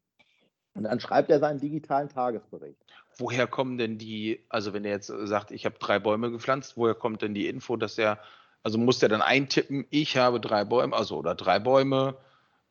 [0.74, 2.78] Und dann schreibt er seinen digitalen Tagesbericht.
[3.16, 6.94] Woher kommen denn die, also wenn er jetzt sagt, ich habe drei Bäume gepflanzt, woher
[6.94, 8.18] kommt denn die Info, dass er,
[8.62, 12.16] also muss der dann eintippen, ich habe drei Bäume, also oder drei Bäume,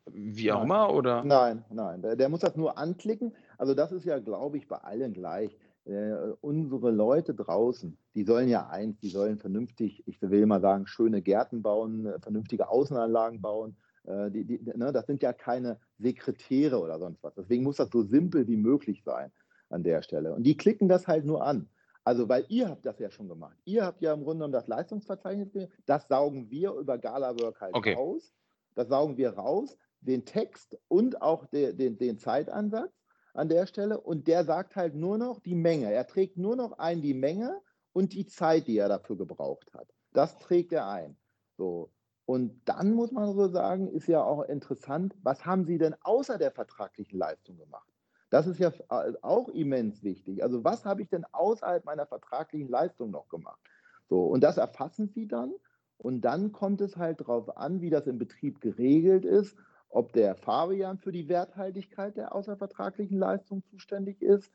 [0.10, 1.24] wie auch immer, oder?
[1.26, 3.36] Nein, nein, der, der, muss das nur anklicken.
[3.58, 5.58] Also das ist ja, glaube ich, bei allen gleich.
[5.84, 10.88] Äh, unsere Leute draußen, die sollen ja eins, die sollen vernünftig, ich will mal sagen,
[10.88, 16.80] schöne Gärten bauen, vernünftige Außenanlagen bauen äh, die, die, ne, das sind ja keine Sekretäre
[16.80, 17.36] oder sonst was.
[17.36, 19.32] Deswegen muss das so simpel wie möglich sein
[19.70, 20.34] an der Stelle.
[20.34, 21.70] Und die klicken das halt nur an.
[22.04, 23.58] Also, weil ihr habt das ja schon gemacht.
[23.66, 27.96] Ihr habt ja im Grunde genommen das Leistungsverzeichnis, das saugen wir über GalaWork halt okay.
[27.96, 28.34] raus.
[28.76, 32.94] Das saugen wir raus, den Text und auch de, den, den Zeitansatz
[33.34, 34.00] an der Stelle.
[34.00, 35.92] Und der sagt halt nur noch die Menge.
[35.92, 39.90] Er trägt nur noch ein die Menge und die Zeit, die er dafür gebraucht hat.
[40.14, 41.18] Das trägt er ein.
[41.58, 41.92] So.
[42.28, 46.38] Und dann muss man so sagen, ist ja auch interessant, was haben Sie denn außer
[46.38, 47.88] der vertraglichen Leistung gemacht?
[48.30, 50.44] Das ist ja äh, auch immens wichtig.
[50.44, 53.62] Also was habe ich denn außerhalb meiner vertraglichen Leistung noch gemacht?
[54.10, 55.54] So, und das erfassen Sie dann.
[55.98, 59.56] Und dann kommt es halt darauf an, wie das im Betrieb geregelt ist,
[59.88, 64.52] ob der Fabian für die Werthaltigkeit der außervertraglichen Leistung zuständig ist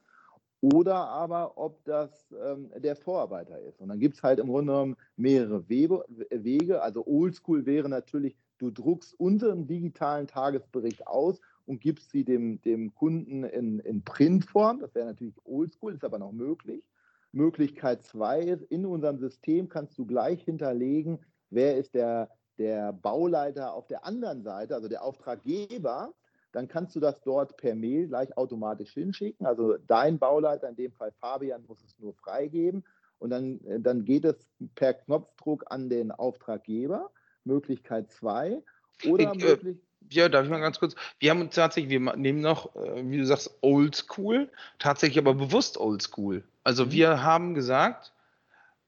[0.63, 3.81] oder aber ob das ähm, der Vorarbeiter ist.
[3.81, 6.05] Und dann gibt es halt im Grunde genommen mehrere Wege.
[6.31, 6.81] Wege.
[6.81, 12.95] Also Oldschool wäre natürlich, du druckst unseren digitalen Tagesbericht aus und gibst sie dem, dem
[12.95, 14.79] Kunden in, in Printform.
[14.79, 16.85] Das wäre natürlich Oldschool, ist aber noch möglich.
[17.33, 21.19] Möglichkeit zwei ist, in unserem System kannst du gleich hinterlegen,
[21.51, 26.15] wer ist der, der Bauleiter auf der anderen Seite, also der Auftraggeber
[26.53, 29.47] dann kannst du das dort per Mail gleich automatisch hinschicken.
[29.47, 32.85] Also dein Bauleiter, in dem Fall Fabian, muss es nur freigeben.
[33.19, 37.11] Und dann, äh, dann geht es per Knopfdruck an den Auftraggeber,
[37.45, 38.63] Möglichkeit 2.
[39.07, 39.79] Oder ich, möglich.
[40.11, 40.95] Ja, darf ich mal ganz kurz?
[41.21, 45.79] Wir haben uns tatsächlich, wir nehmen noch, äh, wie du sagst, oldschool, tatsächlich aber bewusst
[45.79, 46.45] oldschool.
[46.65, 46.93] Also mhm.
[46.93, 48.13] wir haben gesagt,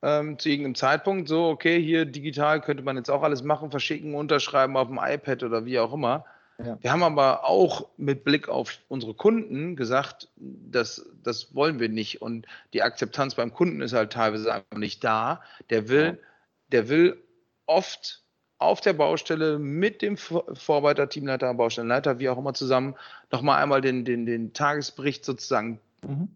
[0.03, 4.15] ähm, zu irgendeinem Zeitpunkt, so, okay, hier digital könnte man jetzt auch alles machen, verschicken,
[4.15, 6.27] unterschreiben auf dem iPad oder wie auch immer.
[6.59, 6.79] Ja.
[6.81, 12.23] Wir haben aber auch mit Blick auf unsere Kunden gesagt, dass, das wollen wir nicht.
[12.23, 15.43] Und die Akzeptanz beim Kunden ist halt teilweise einfach nicht da.
[15.71, 16.29] Der will, ja.
[16.69, 17.23] der will
[17.67, 18.23] oft
[18.59, 22.95] auf der Baustelle mit dem Vorarbeiter, Teamleiter, Baustellenleiter, wie auch immer zusammen,
[23.33, 26.29] nochmal einmal den, den, den Tagesbericht sozusagen, mhm.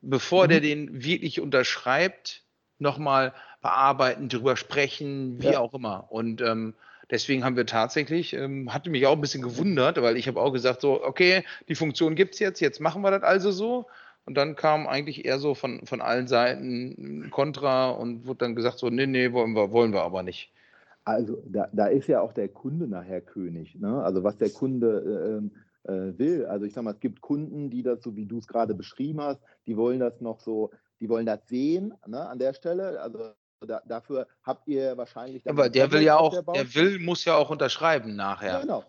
[0.00, 0.48] bevor mhm.
[0.48, 2.42] der den wirklich unterschreibt,
[2.78, 5.58] nochmal bearbeiten, drüber sprechen, wie ja.
[5.58, 6.06] auch immer.
[6.10, 6.74] Und ähm,
[7.10, 10.52] deswegen haben wir tatsächlich, ähm, hatte mich auch ein bisschen gewundert, weil ich habe auch
[10.52, 13.86] gesagt, so, okay, die Funktion gibt es jetzt, jetzt machen wir das also so.
[14.24, 18.78] Und dann kam eigentlich eher so von, von allen Seiten Kontra und wurde dann gesagt,
[18.78, 20.52] so, nee, nee, wollen wir, wollen wir aber nicht.
[21.04, 23.76] Also da, da ist ja auch der Kunde nachher König.
[23.76, 24.02] Ne?
[24.02, 26.46] Also was der Kunde äh, äh, will.
[26.46, 29.20] Also ich sage mal, es gibt Kunden, die das, so wie du es gerade beschrieben
[29.20, 33.00] hast, die wollen das noch so, die wollen das sehen ne, an der Stelle.
[33.00, 33.30] Also
[33.60, 35.48] da, dafür habt ihr wahrscheinlich.
[35.48, 38.52] Aber der will ja auch, der will, muss ja auch unterschreiben nachher.
[38.52, 38.84] Ja, genau.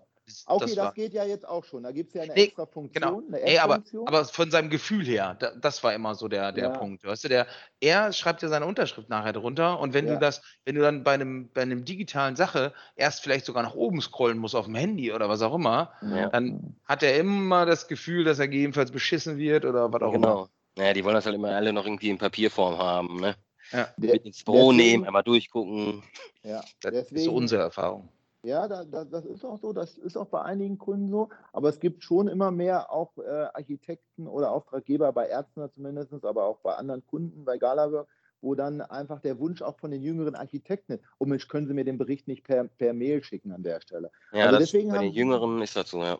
[0.45, 1.83] Okay, das, das geht ja jetzt auch schon.
[1.83, 3.01] Da gibt es ja eine nee, extra Funktion.
[3.01, 3.21] Genau.
[3.27, 6.65] Eine nee, aber, aber von seinem Gefühl her, da, das war immer so der, der
[6.65, 6.69] ja.
[6.77, 7.05] Punkt.
[7.05, 7.47] Weißt du, der,
[7.79, 10.15] er schreibt ja seine Unterschrift nachher drunter und wenn ja.
[10.15, 13.75] du das, wenn du dann bei einem, bei einem digitalen Sache erst vielleicht sogar nach
[13.75, 16.27] oben scrollen musst auf dem Handy oder was auch immer, ja.
[16.27, 20.27] dann hat er immer das Gefühl, dass er gegebenenfalls beschissen wird oder was auch genau.
[20.27, 20.35] immer.
[20.35, 20.49] Genau.
[20.75, 23.35] Naja, die wollen das halt immer alle noch irgendwie in Papierform haben, ne?
[23.71, 23.87] Ja.
[23.97, 26.03] Mit ins Büro nehmen, einmal durchgucken.
[26.43, 28.09] Ja, das deswegen, ist so unsere Erfahrung.
[28.43, 31.69] Ja, da, da, das ist auch so, das ist auch bei einigen Kunden so, aber
[31.69, 36.59] es gibt schon immer mehr auch äh, Architekten oder Auftraggeber bei Ärzten zumindest, aber auch
[36.59, 38.07] bei anderen Kunden, bei Galawork,
[38.41, 41.73] wo dann einfach der Wunsch auch von den jüngeren Architekten ist, oh Mensch, können Sie
[41.73, 44.11] mir den Bericht nicht per, per Mail schicken an der Stelle.
[44.31, 46.17] Ja, also deswegen bei den Jüngeren ist das so, ja.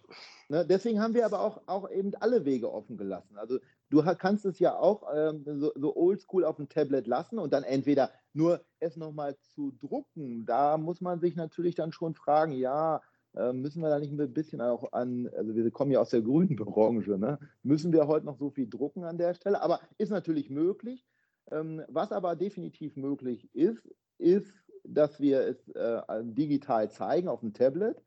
[0.50, 3.38] Ne, deswegen haben wir aber auch, auch eben alle Wege offen gelassen.
[3.38, 3.60] Also
[3.90, 7.64] du kannst es ja auch ähm, so, so oldschool auf dem Tablet lassen und dann
[7.64, 10.46] entweder nur es nochmal zu drucken.
[10.46, 13.02] Da muss man sich natürlich dann schon fragen, ja,
[13.36, 16.22] äh, müssen wir da nicht ein bisschen auch an, also wir kommen ja aus der
[16.22, 17.40] grünen Branche, ne?
[17.64, 19.62] müssen wir heute noch so viel drucken an der Stelle?
[19.62, 21.06] Aber ist natürlich möglich.
[21.52, 27.54] Ähm, was aber definitiv möglich ist, ist, dass wir es äh, digital zeigen auf dem
[27.54, 28.02] Tablet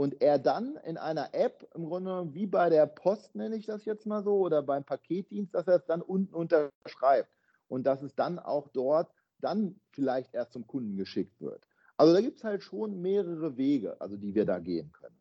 [0.00, 3.84] und er dann in einer App, im Grunde wie bei der Post nenne ich das
[3.84, 7.28] jetzt mal so, oder beim Paketdienst, dass er es dann unten unterschreibt
[7.68, 11.66] und dass es dann auch dort dann vielleicht erst zum Kunden geschickt wird.
[11.98, 15.20] Also da gibt es halt schon mehrere Wege, also die wir da gehen können.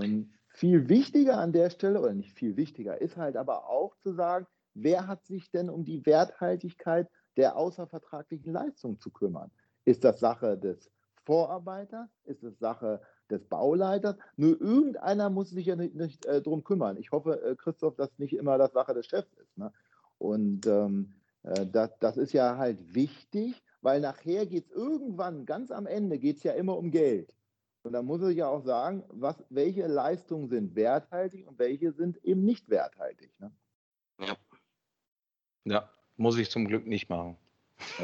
[0.00, 4.12] Ähm, viel wichtiger an der Stelle, oder nicht viel wichtiger, ist halt aber auch zu
[4.12, 9.50] sagen, wer hat sich denn um die Werthaltigkeit der außervertraglichen Leistung zu kümmern?
[9.84, 10.88] Ist das Sache des
[11.24, 12.08] Vorarbeiters?
[12.26, 13.00] Ist es Sache
[13.30, 14.16] des Bauleiters?
[14.36, 16.96] Nur irgendeiner muss sich ja nicht, nicht äh, drum kümmern.
[16.96, 19.56] Ich hoffe, äh, Christoph, dass nicht immer das Sache des Chefs ist.
[19.58, 19.72] Ne?
[20.18, 25.70] Und ähm, äh, das, das ist ja halt wichtig, weil nachher geht es irgendwann, ganz
[25.70, 27.32] am Ende, geht es ja immer um Geld.
[27.82, 32.22] Und da muss ich ja auch sagen, was, welche Leistungen sind werthaltig und welche sind
[32.24, 33.30] eben nicht werthaltig.
[33.38, 33.52] Ne?
[34.20, 34.36] Ja.
[35.64, 37.36] Ja, muss ich zum Glück nicht machen.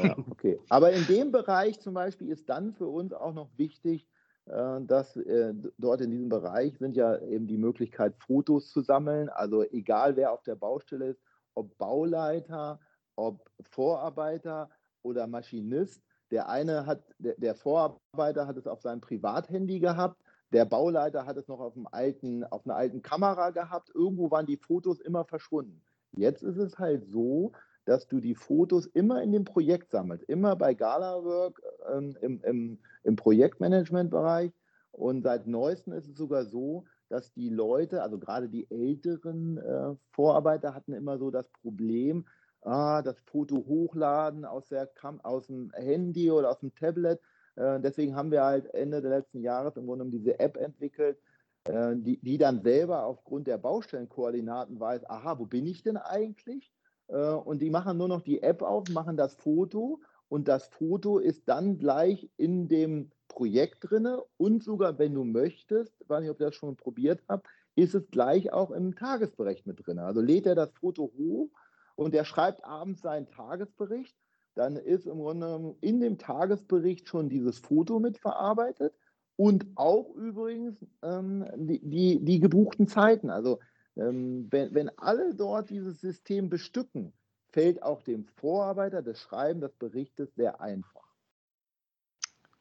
[0.01, 0.59] Ja, okay.
[0.69, 4.07] Aber in dem Bereich zum Beispiel ist dann für uns auch noch wichtig, äh,
[4.45, 9.29] dass äh, dort in diesem Bereich sind ja eben die Möglichkeit, Fotos zu sammeln.
[9.29, 11.21] Also egal wer auf der Baustelle ist,
[11.55, 12.79] ob Bauleiter,
[13.15, 14.69] ob Vorarbeiter
[15.01, 16.03] oder Maschinist.
[16.31, 20.21] Der eine hat, der, der Vorarbeiter hat es auf seinem Privathandy gehabt,
[20.51, 23.89] der Bauleiter hat es noch auf, einem alten, auf einer alten Kamera gehabt.
[23.93, 25.81] Irgendwo waren die Fotos immer verschwunden.
[26.11, 27.53] Jetzt ist es halt so,
[27.85, 31.61] dass du die Fotos immer in dem Projekt sammelst, immer bei Galawork
[31.91, 34.51] ähm, im, im, im Projektmanagement-Bereich.
[34.91, 39.95] Und seit neuestem ist es sogar so, dass die Leute, also gerade die älteren äh,
[40.11, 42.25] Vorarbeiter, hatten immer so das Problem,
[42.61, 44.89] ah, das Foto hochladen aus, der
[45.23, 47.19] aus dem Handy oder aus dem Tablet.
[47.55, 51.19] Äh, deswegen haben wir halt Ende des letzten Jahres im Grunde diese App entwickelt,
[51.65, 56.71] äh, die, die dann selber aufgrund der Baustellenkoordinaten weiß, aha, wo bin ich denn eigentlich?
[57.13, 61.19] Äh, und die machen nur noch die App auf, machen das Foto und das Foto
[61.19, 64.07] ist dann gleich in dem Projekt drin
[64.37, 68.09] und sogar, wenn du möchtest, weiß nicht, ob ihr das schon probiert habt, ist es
[68.09, 69.99] gleich auch im Tagesbericht mit drin.
[69.99, 71.49] Also lädt er das Foto hoch
[71.95, 74.15] und der schreibt abends seinen Tagesbericht,
[74.55, 78.93] dann ist im Grunde in dem Tagesbericht schon dieses Foto mitverarbeitet
[79.35, 83.31] und auch übrigens ähm, die, die, die, gebuchten Zeiten.
[83.31, 83.59] Also
[83.95, 87.13] ähm, wenn, wenn alle dort dieses System bestücken,
[87.51, 91.07] fällt auch dem Vorarbeiter das Schreiben des Berichtes sehr einfach.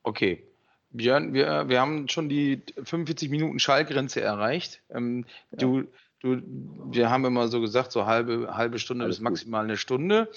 [0.02, 0.46] Okay.
[0.90, 4.82] Björn, wir, wir haben schon die 45 Minuten Schallgrenze erreicht.
[4.90, 5.58] Ähm, ja.
[5.58, 5.84] Du
[6.22, 9.70] Du, wir haben immer so gesagt, so halbe, halbe Stunde Alles bis maximal gut.
[9.70, 10.30] eine Stunde.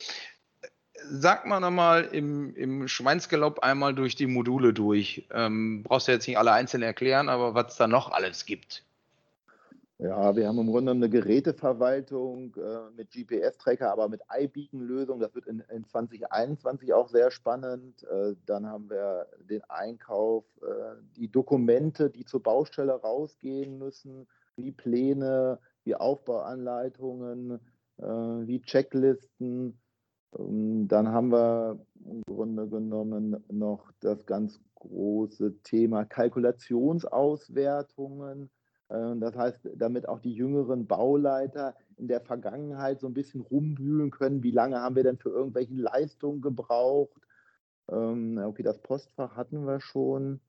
[1.12, 5.28] sag mal nochmal im, im Schweinsgalopp einmal durch die Module durch.
[5.32, 8.84] Ähm, brauchst du jetzt nicht alle einzeln erklären, aber was es da noch alles gibt.
[9.98, 15.22] Ja, wir haben im Grunde eine Geräteverwaltung äh, mit GPS-Tracker, aber mit iBeacon-Lösung.
[15.22, 18.04] Das wird in, in 2021 auch sehr spannend.
[18.04, 24.28] Äh, dann haben wir den Einkauf, äh, die Dokumente, die zur Baustelle rausgehen müssen,
[24.58, 27.62] wie Pläne, wie Aufbauanleitungen,
[27.98, 29.80] äh, wie Checklisten.
[30.38, 38.48] Ähm, dann haben wir im Grunde genommen noch das ganz große Thema Kalkulationsauswertungen äh,
[38.88, 44.44] das heißt, damit auch die jüngeren Bauleiter in der Vergangenheit so ein bisschen rumwühlen können,
[44.44, 47.20] wie lange haben wir denn für irgendwelche Leistungen gebraucht.
[47.90, 50.40] Ähm, okay, das Postfach hatten wir schon.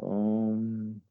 [0.00, 1.02] Ähm,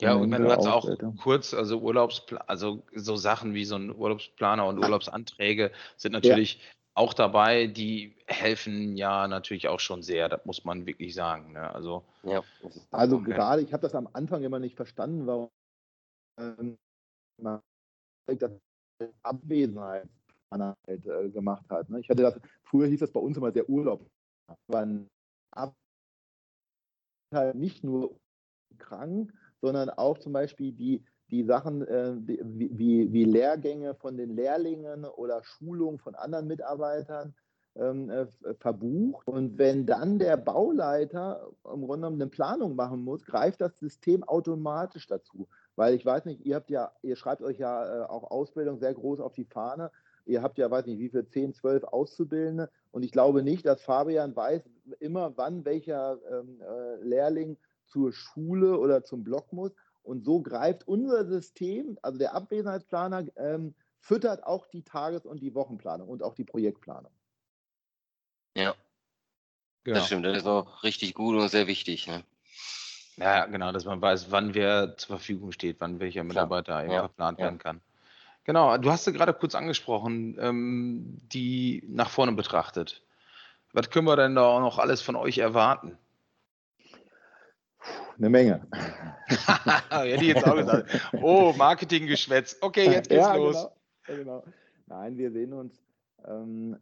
[0.00, 0.88] ja, und du hast auch
[1.22, 6.77] kurz, also Urlaubsplan, also so Sachen wie so ein Urlaubsplaner und Urlaubsanträge sind natürlich ja
[6.98, 11.52] auch dabei, die helfen ja natürlich auch schon sehr, das muss man wirklich sagen.
[11.52, 11.72] Ne?
[11.72, 12.42] Also, ja.
[12.90, 13.32] also okay.
[13.32, 15.48] gerade, ich habe das am Anfang immer nicht verstanden, warum
[16.40, 16.76] ähm,
[17.40, 17.60] man
[18.26, 18.50] das
[19.22, 20.08] Abwesenheit
[20.86, 21.88] äh, gemacht hat.
[21.88, 22.00] Ne?
[22.00, 24.04] Ich hatte das, früher hieß das bei uns immer der Urlaub.
[24.66, 25.08] Man
[27.32, 28.18] halt nicht nur
[28.78, 35.04] krank, sondern auch zum Beispiel die die Sachen äh, wie, wie, Lehrgänge von den Lehrlingen
[35.04, 37.34] oder Schulungen von anderen Mitarbeitern
[37.76, 38.26] ähm, äh,
[38.60, 39.26] verbucht.
[39.28, 44.24] Und wenn dann der Bauleiter im Grunde genommen eine Planung machen muss, greift das System
[44.24, 45.48] automatisch dazu.
[45.76, 48.94] Weil ich weiß nicht, ihr habt ja, ihr schreibt euch ja äh, auch Ausbildung sehr
[48.94, 49.90] groß auf die Fahne.
[50.24, 52.70] Ihr habt ja, weiß nicht, wie viel, 10, 12 Auszubildende.
[52.90, 54.62] Und ich glaube nicht, dass Fabian weiß
[55.00, 57.56] immer, wann welcher ähm, äh, Lehrling
[57.86, 59.72] zur Schule oder zum Block muss.
[60.08, 65.54] Und so greift unser System, also der Abwesenheitsplaner, ähm, füttert auch die Tages- und die
[65.54, 67.12] Wochenplanung und auch die Projektplanung.
[68.56, 68.74] Ja.
[69.84, 69.98] Genau.
[69.98, 72.06] Das stimmt, das ist auch richtig gut und sehr wichtig.
[72.06, 72.24] Ne?
[73.18, 77.00] Ja, genau, dass man weiß, wann wer zur Verfügung steht, wann welcher Mitarbeiter ja.
[77.00, 77.44] verplant ja.
[77.44, 77.82] werden kann.
[78.44, 83.02] Genau, du hast ja gerade kurz angesprochen, ähm, die nach vorne betrachtet.
[83.74, 85.98] Was können wir denn da auch noch alles von euch erwarten?
[88.18, 88.66] Eine Menge.
[89.90, 91.12] Hätte ich jetzt auch gesagt.
[91.22, 92.58] Oh, Marketinggeschwätz.
[92.60, 93.68] Okay, jetzt geht's ja, los.
[94.06, 94.44] Genau, genau.
[94.86, 95.82] Nein, wir sehen uns,
[96.26, 96.76] ähm,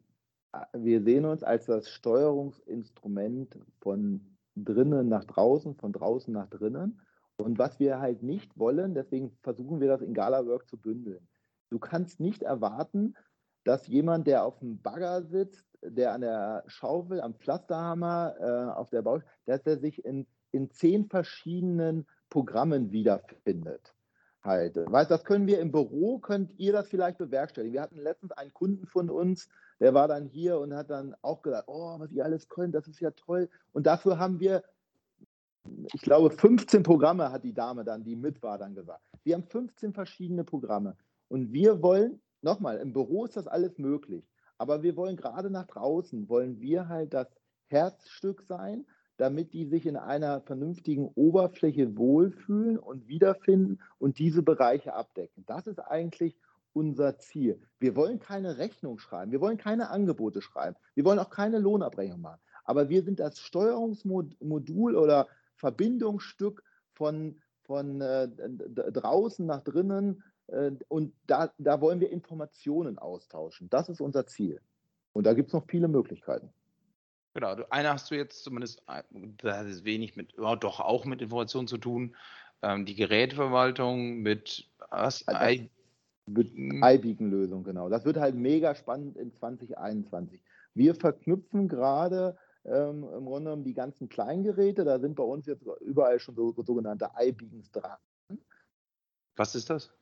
[0.72, 7.00] wir sehen uns als das Steuerungsinstrument von drinnen nach draußen, von draußen nach drinnen.
[7.36, 11.28] Und was wir halt nicht wollen, deswegen versuchen wir das in Galawork zu bündeln.
[11.68, 13.14] Du kannst nicht erwarten,
[13.64, 18.88] dass jemand, der auf dem Bagger sitzt, der an der Schaufel, am Pflasterhammer, äh, auf
[18.90, 20.26] der Baustelle, dass er sich in
[20.56, 23.94] in zehn verschiedenen Programmen wiederfindet.
[24.42, 24.76] Halt.
[24.76, 27.74] Weißt, das können wir im Büro, könnt ihr das vielleicht bewerkstelligen.
[27.74, 29.48] Wir hatten letztens einen Kunden von uns,
[29.80, 32.86] der war dann hier und hat dann auch gesagt, oh, was ihr alles könnt, das
[32.86, 33.48] ist ja toll.
[33.72, 34.62] Und dafür haben wir,
[35.92, 39.02] ich glaube, 15 Programme hat die Dame dann, die mit war, dann gesagt.
[39.24, 40.96] Wir haben 15 verschiedene Programme.
[41.28, 44.24] Und wir wollen, nochmal, im Büro ist das alles möglich.
[44.58, 47.26] Aber wir wollen gerade nach draußen, wollen wir halt das
[47.66, 48.86] Herzstück sein,
[49.16, 55.44] damit die sich in einer vernünftigen Oberfläche wohlfühlen und wiederfinden und diese Bereiche abdecken.
[55.46, 56.36] Das ist eigentlich
[56.72, 57.60] unser Ziel.
[57.78, 62.20] Wir wollen keine Rechnung schreiben, wir wollen keine Angebote schreiben, wir wollen auch keine Lohnabrechnung
[62.20, 62.40] machen.
[62.64, 66.62] Aber wir sind das Steuerungsmodul oder Verbindungsstück
[66.92, 73.70] von, von äh, draußen nach drinnen äh, und da, da wollen wir Informationen austauschen.
[73.70, 74.60] Das ist unser Ziel.
[75.12, 76.50] Und da gibt es noch viele Möglichkeiten.
[77.36, 79.02] Genau, eine hast du jetzt zumindest, äh,
[79.42, 82.16] da hat es wenig mit, ja, doch auch mit Informationen zu tun.
[82.62, 85.22] Ähm, die Geräteverwaltung mit was?
[85.28, 85.68] I
[86.24, 86.82] mit hm.
[86.82, 87.90] iBeacon-Lösung, genau.
[87.90, 90.40] Das wird halt mega spannend in 2021.
[90.72, 94.84] Wir verknüpfen gerade ähm, im Grunde genommen die ganzen Kleingeräte.
[94.84, 97.98] Da sind bei uns jetzt überall schon so, sogenannte iBeacons dran.
[99.36, 99.92] Was ist das?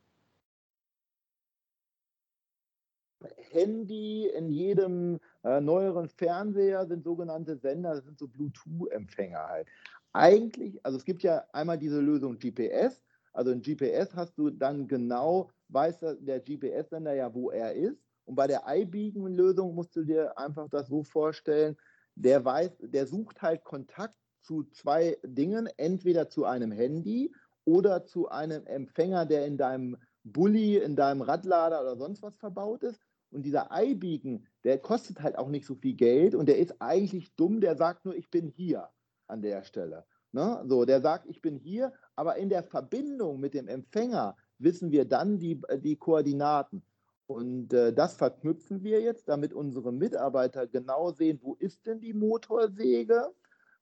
[3.55, 9.69] Handy, in jedem äh, neueren Fernseher sind sogenannte Sender, das sind so Bluetooth-Empfänger halt.
[10.13, 13.01] Eigentlich, also es gibt ja einmal diese Lösung GPS,
[13.33, 18.01] also in GPS hast du dann genau, weiß der GPS-Sender ja, wo er ist.
[18.27, 21.77] Und bei der iBeacon-Lösung musst du dir einfach das so vorstellen,
[22.15, 27.33] der weiß, der sucht halt Kontakt zu zwei Dingen, entweder zu einem Handy
[27.65, 32.83] oder zu einem Empfänger, der in deinem Bulli, in deinem Radlader oder sonst was verbaut
[32.83, 33.01] ist.
[33.35, 37.35] Und dieser iBeacon, der kostet halt auch nicht so viel Geld und der ist eigentlich
[37.35, 38.89] dumm, der sagt nur, ich bin hier
[39.27, 40.05] an der Stelle.
[40.33, 40.65] Ne?
[40.67, 45.05] So, der sagt, ich bin hier, aber in der Verbindung mit dem Empfänger wissen wir
[45.05, 46.83] dann die, die Koordinaten.
[47.27, 52.13] Und äh, das verknüpfen wir jetzt, damit unsere Mitarbeiter genau sehen, wo ist denn die
[52.13, 53.33] Motorsäge?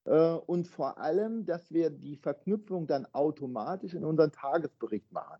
[0.04, 5.38] Äh, und vor allem, dass wir die Verknüpfung dann automatisch in unseren Tagesbericht machen.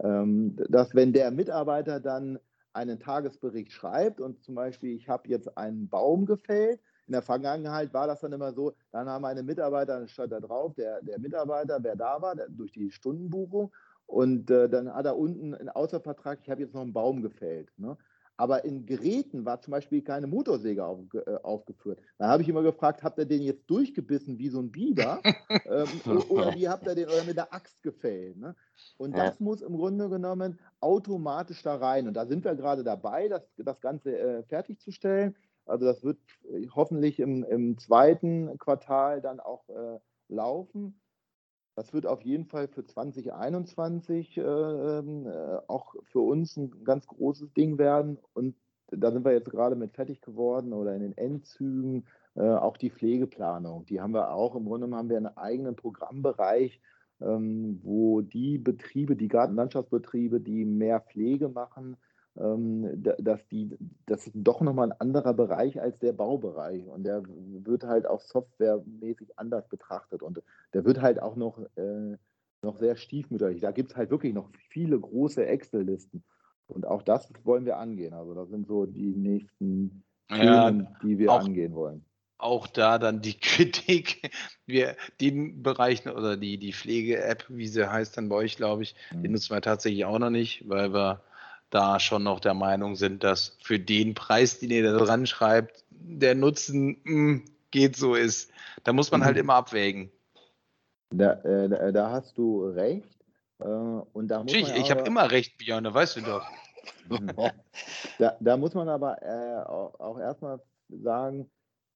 [0.00, 2.38] Ähm, dass wenn der Mitarbeiter dann
[2.72, 7.94] einen Tagesbericht schreibt und zum Beispiel, ich habe jetzt einen Baum gefällt, in der Vergangenheit
[7.94, 11.18] war das dann immer so, dann haben meine Mitarbeiter, dann stand da drauf, der, der
[11.18, 13.72] Mitarbeiter, wer da war, der, durch die Stundenbuchung.
[14.06, 17.70] Und äh, dann hat er unten einen Außervertrag, ich habe jetzt noch einen Baum gefällt.
[17.78, 17.96] Ne?
[18.38, 22.00] Aber in Geräten war zum Beispiel keine Motorsäge auf, äh, aufgeführt.
[22.18, 25.20] Da habe ich immer gefragt, habt ihr den jetzt durchgebissen wie so ein Biber?
[25.66, 28.36] ähm, oder wie habt ihr den mit der Axt gefällt?
[28.36, 28.54] Ne?
[28.96, 29.44] Und das ja.
[29.44, 32.06] muss im Grunde genommen automatisch da rein.
[32.06, 35.34] Und da sind wir gerade dabei, das, das Ganze äh, fertigzustellen.
[35.66, 36.18] Also das wird
[36.48, 41.00] äh, hoffentlich im, im zweiten Quartal dann auch äh, laufen.
[41.78, 47.06] Das wird auf jeden Fall für 2021 äh, ähm, äh, auch für uns ein ganz
[47.06, 48.18] großes Ding werden.
[48.34, 48.56] Und
[48.90, 52.04] da sind wir jetzt gerade mit fertig geworden oder in den Endzügen.
[52.34, 54.56] Äh, auch die Pflegeplanung, die haben wir auch.
[54.56, 56.80] Im Grunde genommen haben wir einen eigenen Programmbereich,
[57.20, 61.96] ähm, wo die Betriebe, die Gartenlandschaftsbetriebe, die mehr Pflege machen,
[62.38, 63.76] dass die,
[64.06, 68.20] das ist doch nochmal ein anderer Bereich als der Baubereich und der wird halt auch
[68.20, 70.40] softwaremäßig anders betrachtet und
[70.72, 72.16] der wird halt auch noch, äh,
[72.62, 73.60] noch sehr stiefmütterlich.
[73.60, 76.22] Da gibt es halt wirklich noch viele große Excel-Listen
[76.68, 78.14] und auch das wollen wir angehen.
[78.14, 82.04] Also das sind so die nächsten Themen, ja, die wir angehen wollen.
[82.40, 84.30] Auch da dann die Kritik,
[84.64, 88.94] wir den Bereich oder die, die Pflege-App, wie sie heißt dann bei euch, glaube ich,
[89.10, 89.22] mhm.
[89.24, 91.24] den nutzen wir tatsächlich auch noch nicht, weil wir
[91.70, 95.84] da schon noch der Meinung sind, dass für den Preis, den ihr da dran schreibt,
[95.90, 98.50] der Nutzen mh, hm, geht so ist.
[98.84, 99.42] Da muss man halt mhm.
[99.42, 100.10] immer abwägen.
[101.10, 103.18] Da, äh, da hast du recht.
[103.60, 106.46] Äh, und da muss ich ich habe immer recht, Björn, da weißt du doch.
[108.18, 111.50] da, da, muss man aber äh, auch, auch, erstmal sagen,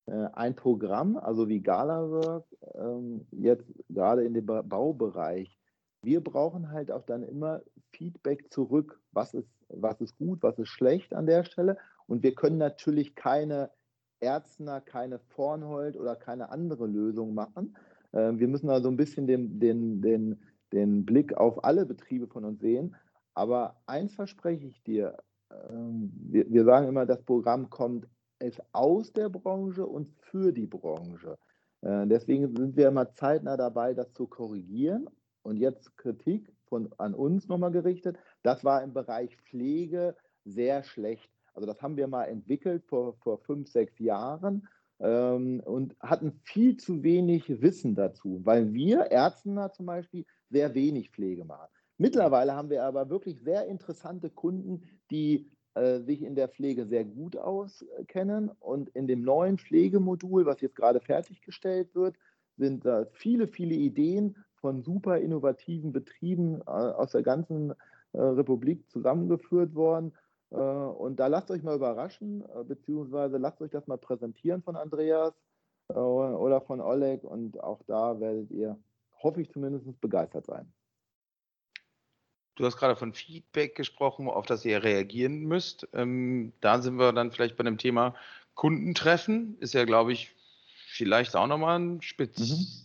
[0.06, 5.58] äh, ein Programm, also wie GalaWork, ähm, jetzt gerade in dem Baubereich,
[6.02, 7.60] wir brauchen halt auch dann immer
[7.92, 11.76] Feedback zurück, was ist, was ist gut, was ist schlecht an der Stelle.
[12.06, 13.70] Und wir können natürlich keine
[14.20, 17.76] Ärzner, keine Vornhold oder keine andere Lösung machen.
[18.12, 20.40] Ähm, wir müssen also ein bisschen den, den, den,
[20.72, 22.96] den Blick auf alle Betriebe von uns sehen.
[23.34, 25.18] Aber eins verspreche ich dir,
[25.70, 28.06] ähm, wir, sagen immer, das Programm kommt
[28.38, 31.38] es aus der Branche und für die Branche.
[31.82, 35.08] Äh, deswegen sind wir immer zeitnah dabei, das zu korrigieren.
[35.42, 38.16] Und jetzt Kritik von, an uns nochmal gerichtet.
[38.42, 41.30] Das war im Bereich Pflege sehr schlecht.
[41.54, 44.68] Also das haben wir mal entwickelt vor, vor fünf, sechs Jahren
[45.00, 51.10] ähm, und hatten viel zu wenig Wissen dazu, weil wir Ärzte zum Beispiel sehr wenig
[51.10, 51.68] Pflege machen.
[51.98, 57.04] Mittlerweile haben wir aber wirklich sehr interessante Kunden, die äh, sich in der Pflege sehr
[57.04, 58.50] gut auskennen.
[58.60, 62.16] Und in dem neuen Pflegemodul, was jetzt gerade fertiggestellt wird,
[62.56, 67.72] sind da viele, viele Ideen von super innovativen Betrieben äh, aus der ganzen
[68.12, 70.14] äh, Republik zusammengeführt worden.
[70.50, 75.34] Äh, und da lasst euch mal überraschen, beziehungsweise lasst euch das mal präsentieren von Andreas
[75.88, 77.24] oder von Oleg.
[77.24, 78.78] Und auch da werdet ihr,
[79.22, 80.72] hoffe ich zumindest, begeistert sein.
[82.54, 85.88] Du hast gerade von Feedback gesprochen, auf das ihr reagieren müsst.
[85.92, 88.14] Ähm, da sind wir dann vielleicht bei dem Thema
[88.54, 89.58] Kundentreffen.
[89.58, 90.34] Ist ja, glaube ich,
[90.86, 92.81] vielleicht auch nochmal ein Spitz.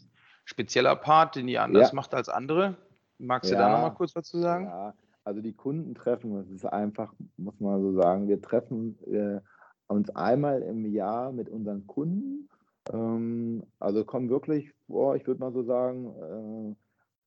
[0.48, 1.96] Spezieller Part, den ihr anders ja.
[1.96, 2.78] macht als andere.
[3.18, 4.66] Magst ja, du da nochmal kurz was zu sagen?
[4.66, 4.94] Ja,
[5.26, 9.42] also die Kundentreffen, das ist einfach, muss man so sagen, wir treffen äh,
[9.88, 12.48] uns einmal im Jahr mit unseren Kunden.
[12.94, 16.76] Ähm, also kommen wirklich vor, ich würde mal so sagen,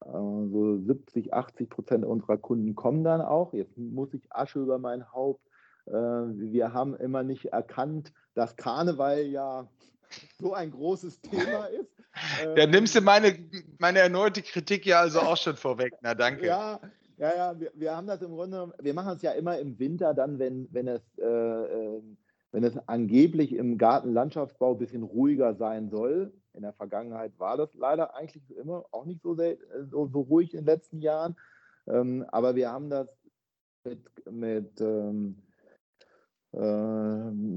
[0.03, 3.53] äh, äh, so 70, 80 Prozent unserer Kunden kommen dann auch.
[3.53, 5.47] Jetzt muss ich Asche über mein Haupt.
[5.85, 9.69] Äh, wir haben immer nicht erkannt, dass Karneval ja
[10.39, 12.00] so ein großes Thema ist.
[12.57, 13.39] Da nimmst du meine,
[13.79, 15.95] meine erneute Kritik ja also auch schon vorweg.
[16.03, 16.47] Na, danke.
[16.47, 16.81] Ja,
[17.19, 20.15] ja, ja, wir, wir haben das im Grunde, wir machen es ja immer im Winter
[20.15, 22.17] dann, wenn, wenn es, äh, ähm,
[22.51, 26.33] wenn es angeblich im Gartenlandschaftsbau ein bisschen ruhiger sein soll.
[26.55, 29.57] In der Vergangenheit war das leider eigentlich immer auch nicht so, sehr,
[29.91, 31.37] so, so ruhig in den letzten Jahren.
[31.87, 33.09] Ähm, aber wir haben das
[33.85, 34.01] mit,
[34.31, 35.43] mit ähm,
[36.53, 36.59] äh,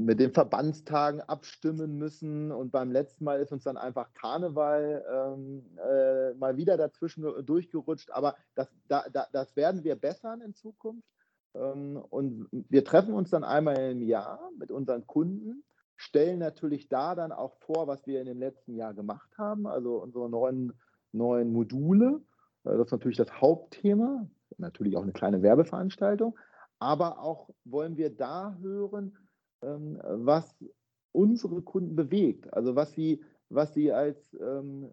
[0.06, 2.52] mit den Verbandstagen abstimmen müssen.
[2.52, 8.12] Und beim letzten Mal ist uns dann einfach Karneval ähm, äh, mal wieder dazwischen durchgerutscht.
[8.12, 11.08] Aber das, da, da, das werden wir bessern in Zukunft.
[11.56, 15.64] Ähm, und wir treffen uns dann einmal im Jahr mit unseren Kunden,
[15.96, 20.02] stellen natürlich da dann auch vor, was wir in dem letzten Jahr gemacht haben, also
[20.02, 20.74] unsere neuen,
[21.12, 22.22] neuen Module.
[22.64, 24.28] Äh, das ist natürlich das Hauptthema,
[24.58, 26.38] natürlich auch eine kleine Werbeveranstaltung.
[26.80, 29.18] aber auch wollen wir da hören,
[29.64, 30.56] was
[31.12, 34.92] unsere Kunden bewegt, also was sie, was sie als ähm,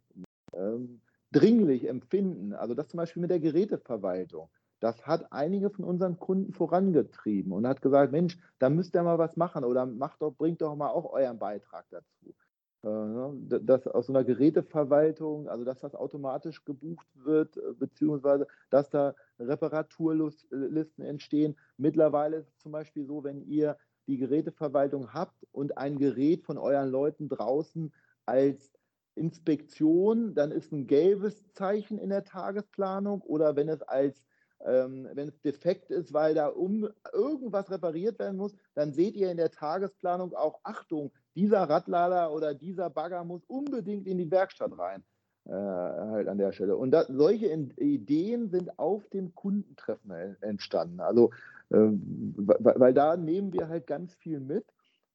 [0.53, 1.01] ähm,
[1.33, 2.53] dringlich empfinden.
[2.53, 4.49] Also das zum Beispiel mit der Geräteverwaltung.
[4.81, 9.18] Das hat einige von unseren Kunden vorangetrieben und hat gesagt, Mensch, da müsst ihr mal
[9.18, 12.35] was machen oder macht doch, bringt doch mal auch euren Beitrag dazu.
[12.83, 18.47] Äh, ne, dass aus so einer Geräteverwaltung, also dass das automatisch gebucht wird, äh, beziehungsweise
[18.71, 21.57] dass da Reparaturlisten entstehen.
[21.77, 23.77] Mittlerweile ist es zum Beispiel so, wenn ihr
[24.11, 27.93] die Geräteverwaltung habt und ein Gerät von euren Leuten draußen
[28.27, 28.73] als
[29.15, 34.23] Inspektion, dann ist ein gelbes Zeichen in der Tagesplanung oder wenn es als
[34.65, 39.31] ähm, wenn es defekt ist, weil da um irgendwas repariert werden muss, dann seht ihr
[39.31, 44.77] in der Tagesplanung auch, Achtung, dieser Radlader oder dieser Bagger muss unbedingt in die Werkstatt
[44.79, 45.03] rein.
[45.47, 46.77] Äh, halt an der Stelle.
[46.77, 51.01] Und da, solche in, Ideen sind auf dem Kundentreffen entstanden.
[51.01, 51.31] Also,
[51.71, 54.66] weil, weil da nehmen wir halt ganz viel mit.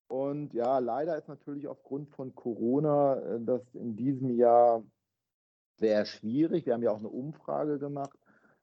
[0.08, 4.84] Und ja, leider ist natürlich aufgrund von Corona äh, das in diesem Jahr
[5.78, 6.66] sehr schwierig.
[6.66, 8.18] Wir haben ja auch eine Umfrage gemacht.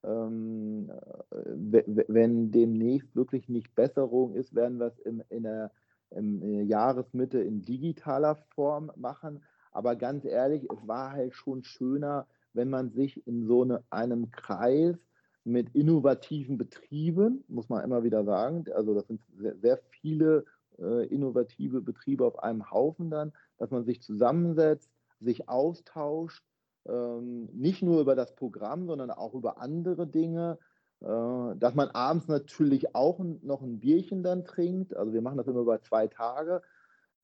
[0.05, 0.91] Ähm,
[1.31, 5.71] wenn demnächst wirklich nicht Besserung ist, werden wir es in, in der
[6.17, 9.43] in äh, Jahresmitte in digitaler Form machen.
[9.71, 14.31] Aber ganz ehrlich, es war halt schon schöner, wenn man sich in so eine, einem
[14.31, 14.97] Kreis
[15.45, 20.45] mit innovativen Betrieben, muss man immer wieder sagen, also das sind sehr, sehr viele
[20.79, 24.91] äh, innovative Betriebe auf einem Haufen dann, dass man sich zusammensetzt,
[25.21, 26.45] sich austauscht,
[26.87, 30.59] ähm, nicht nur über das Programm, sondern auch über andere Dinge,
[31.01, 34.97] äh, dass man abends natürlich auch noch ein Bierchen dann trinkt.
[34.97, 36.63] Also wir machen das immer über zwei Tage.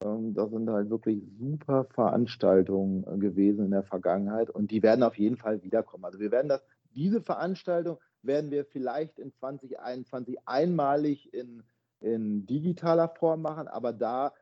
[0.05, 5.03] Ähm, das sind halt wirklich super Veranstaltungen äh, gewesen in der Vergangenheit und die werden
[5.03, 6.05] auf jeden Fall wiederkommen.
[6.05, 6.63] Also wir werden das,
[6.95, 11.63] diese Veranstaltung werden wir vielleicht in 2021 einmalig in,
[12.01, 14.33] in digitaler Form machen, aber da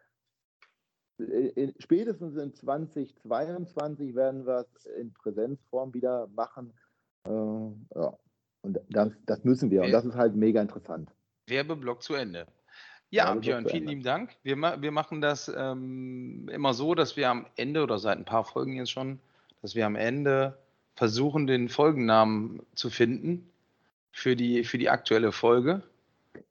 [1.19, 6.73] äh, in, spätestens in 2022 werden wir es in Präsenzform wieder machen.
[7.25, 8.19] Äh, ja.
[8.63, 9.83] Und das, das müssen wir.
[9.83, 11.13] Und das ist halt mega interessant.
[11.47, 12.47] Werbeblock zu Ende.
[13.11, 14.37] Ja, Björn, vielen lieben Dank.
[14.43, 18.45] Wir, wir machen das ähm, immer so, dass wir am Ende oder seit ein paar
[18.45, 19.21] Folgen jetzt schon,
[19.63, 20.59] dass wir am Ende
[20.97, 23.49] versuchen, den Folgennamen zu finden
[24.17, 25.83] für die, für die aktuelle Folge.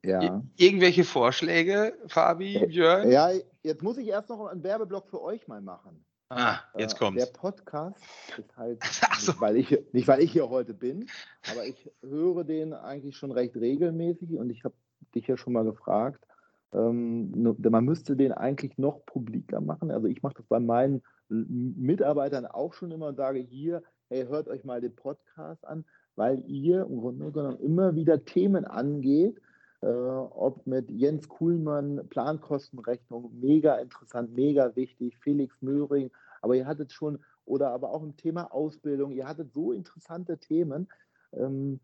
[0.04, 0.44] Ja.
[0.56, 3.10] Irgendwelche Vorschläge, Fabi, Björn?
[3.10, 3.32] Ja,
[3.64, 6.06] jetzt muss ich erst noch einen Werbeblock für euch mal machen.
[6.30, 7.26] Ah, jetzt äh, kommt's.
[7.26, 7.98] Der Podcast
[8.38, 8.84] ist halt,
[9.20, 9.32] so.
[9.32, 11.08] nicht, weil ich, nicht weil ich hier heute bin,
[11.52, 14.76] aber ich höre den eigentlich schon recht regelmäßig und ich habe
[15.16, 16.24] dich ja schon mal gefragt,
[16.72, 19.90] ähm, man müsste den eigentlich noch publiker machen.
[19.90, 24.48] Also ich mache das bei meinen Mitarbeitern auch schon immer und sage hier, hey, hört
[24.48, 25.84] euch mal den Podcast an,
[26.16, 29.42] weil ihr im Grunde genommen immer wieder Themen angeht,
[29.82, 36.12] äh, ob mit Jens Kuhlmann, Plankostenrechnung, mega interessant, mega wichtig, Felix Möhring,
[36.42, 40.88] aber ihr hattet schon, oder aber auch im Thema Ausbildung, ihr hattet so interessante Themen,
[41.34, 41.80] ähm,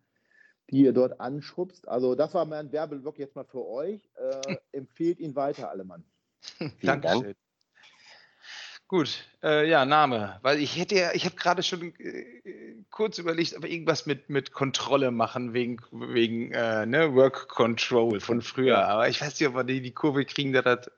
[0.70, 1.88] die ihr dort anschubst.
[1.88, 4.10] Also das war mein Werbeblock jetzt mal für euch.
[4.16, 6.04] Äh, empfehlt ihn weiter, alle Mann.
[6.82, 7.36] Dankeschön.
[8.92, 10.38] Gut, äh, ja, Name.
[10.42, 14.30] Weil ich hätte ja, ich habe gerade schon äh, kurz überlegt, ob wir irgendwas mit,
[14.30, 18.86] mit Kontrolle machen, wegen, wegen äh, ne, Work Control von früher.
[18.86, 20.92] Aber ich weiß nicht, ob wir die, die Kurve kriegen, dass das,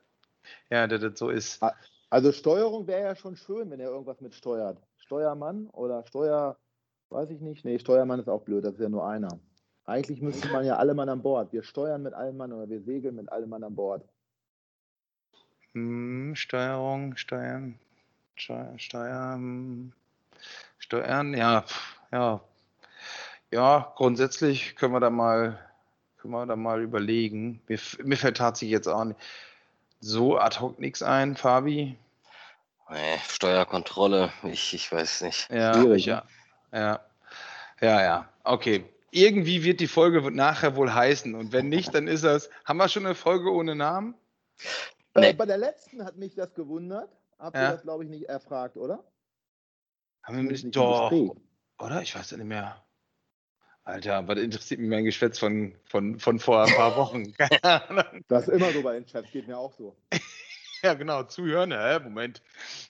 [0.70, 1.62] ja, dass das so ist.
[2.10, 4.76] Also Steuerung wäre ja schon schön, wenn er irgendwas mit steuert.
[4.96, 6.56] Steuermann oder Steuer,
[7.10, 7.64] weiß ich nicht.
[7.64, 9.38] Nee, Steuermann ist auch blöd, das ist ja nur einer.
[9.84, 11.52] Eigentlich müsste man ja alle Mann an Bord.
[11.52, 14.04] Wir steuern mit allem Mann oder wir segeln mit allem Mann an Bord.
[15.74, 17.83] Hm, Steuerung, Steuern, Steuer,
[18.36, 19.92] Steuern,
[20.78, 21.64] Steuern, ja,
[22.12, 22.40] ja,
[23.50, 25.58] ja, grundsätzlich können wir da mal,
[26.18, 27.62] können wir da mal überlegen.
[27.68, 29.20] Mir, mir fällt tatsächlich jetzt auch nicht
[30.00, 31.96] so ad hoc nichts ein, Fabi.
[32.90, 35.48] Nee, Steuerkontrolle, ich, ich weiß nicht.
[35.50, 36.24] Ja, Schwierig, ja.
[36.72, 37.00] Ja,
[37.80, 38.28] ja, ja.
[38.42, 38.84] Okay.
[39.10, 41.36] Irgendwie wird die Folge nachher wohl heißen.
[41.36, 42.50] Und wenn nicht, dann ist das.
[42.64, 44.14] Haben wir schon eine Folge ohne Namen?
[45.14, 45.32] Nee.
[45.32, 47.08] Bei der letzten hat mich das gewundert.
[47.38, 47.72] Habt ihr ja.
[47.72, 49.04] das, glaube ich, nicht erfragt, oder?
[50.22, 51.12] Haben wir nicht, doch.
[51.78, 52.02] Oder?
[52.02, 52.84] Ich weiß ja nicht mehr.
[53.84, 57.34] Alter, was interessiert mich mein Geschwätz von, von, von vor ein paar Wochen?
[58.28, 59.94] das ist immer so bei den Chefs, geht mir auch so.
[60.82, 61.98] ja, genau, zuhören, hä?
[61.98, 62.42] Moment.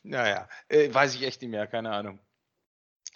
[0.05, 2.21] Naja, äh, weiß ich echt nicht mehr, keine Ahnung.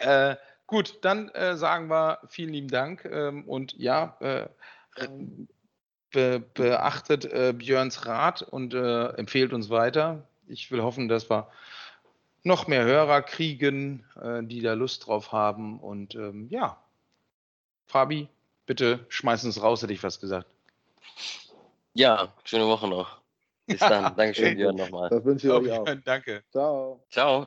[0.00, 0.34] Äh,
[0.66, 4.48] gut, dann äh, sagen wir vielen lieben Dank ähm, und ja, äh,
[6.10, 11.48] be beachtet äh, Björns Rat und äh, empfehlt uns weiter ich will hoffen, dass wir
[12.44, 15.80] noch mehr Hörer kriegen, äh, die da Lust drauf haben.
[15.80, 16.78] Und ähm, ja,
[17.86, 18.28] Fabi,
[18.66, 20.46] bitte schmeiß uns raus, hätte ich was gesagt.
[21.94, 23.20] Ja, schöne Woche noch.
[23.66, 24.04] Bis dann.
[24.16, 25.08] Dankeschön, Björn, nochmal.
[25.10, 25.88] Das wünsche ich euch auch.
[26.04, 26.42] Danke.
[26.50, 27.04] Ciao.
[27.10, 27.46] Ciao.